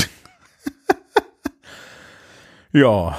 [2.77, 3.17] Ja,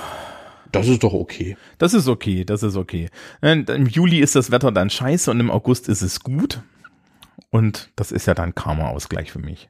[0.79, 1.57] Das ist doch okay.
[1.77, 3.09] das ist okay, das ist okay.
[3.41, 6.61] Und Im Juli ist das Wetter dann scheiße und im August ist es gut.
[7.49, 9.69] Und das ist ja dann Karma-Ausgleich für mich.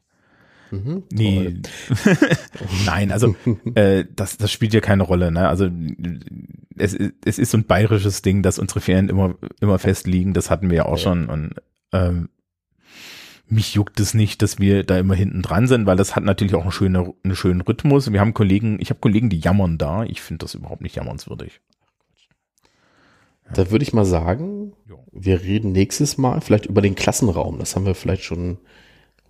[0.72, 1.54] Mhm, Nee.
[2.86, 3.36] Nein, also
[3.74, 5.30] äh, das, das spielt ja keine Rolle.
[5.30, 5.48] Ne?
[5.48, 5.68] Also
[6.76, 10.32] es, ist- es ist so ein bayerisches Ding, dass unsere Ferien immer, immer fest liegen.
[10.34, 11.02] Das hatten wir ja auch Ja.
[11.04, 11.26] schon.
[11.26, 11.54] Und
[11.92, 12.28] ähm,
[13.48, 16.54] mich juckt es nicht, dass wir da immer hinten dran sind, weil das hat natürlich
[16.54, 18.12] auch einen schönen, einen schönen Rhythmus.
[18.12, 20.04] Wir haben Kollegen, ich habe Kollegen, die jammern da.
[20.04, 21.60] Ich finde das überhaupt nicht jammernswürdig.
[23.52, 24.72] Da würde ich mal sagen,
[25.12, 27.58] wir reden nächstes Mal vielleicht über den Klassenraum.
[27.60, 28.58] Das haben wir vielleicht schon,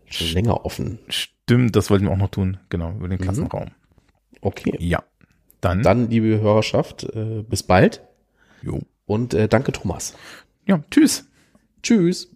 [0.07, 0.99] schon länger offen.
[1.09, 2.57] Stimmt, das wollten wir auch noch tun.
[2.71, 3.71] Genau, über den Klassenraum.
[4.41, 4.77] Okay.
[4.79, 5.03] Ja.
[5.61, 8.03] Dann, Dann, liebe Hörerschaft, äh, bis bald
[8.63, 8.81] jo.
[9.05, 10.15] und äh, danke, Thomas.
[10.67, 11.29] Ja, tschüss.
[11.83, 12.31] Tschüss.